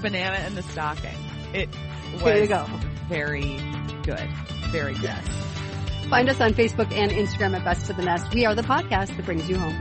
Banana 0.00 0.44
in 0.46 0.54
the 0.54 0.62
stocking. 0.62 1.16
It 1.52 1.68
was 2.12 2.22
There 2.22 2.38
you 2.42 2.46
go. 2.46 2.66
very 3.08 3.56
good. 4.04 4.28
Very 4.70 4.94
good. 4.94 5.18
find 6.10 6.28
us 6.28 6.40
on 6.40 6.54
Facebook 6.54 6.92
and 6.92 7.10
Instagram 7.10 7.56
at 7.56 7.64
Best 7.64 7.90
of 7.90 7.96
the 7.96 8.04
Nest. 8.04 8.32
We 8.32 8.44
are 8.46 8.54
the 8.54 8.62
podcast 8.62 9.16
that 9.16 9.24
brings 9.24 9.48
you 9.48 9.58
home. 9.58 9.80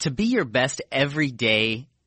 To 0.00 0.10
be 0.10 0.24
your 0.24 0.44
best 0.44 0.82
every 0.92 1.30
day, 1.30 1.88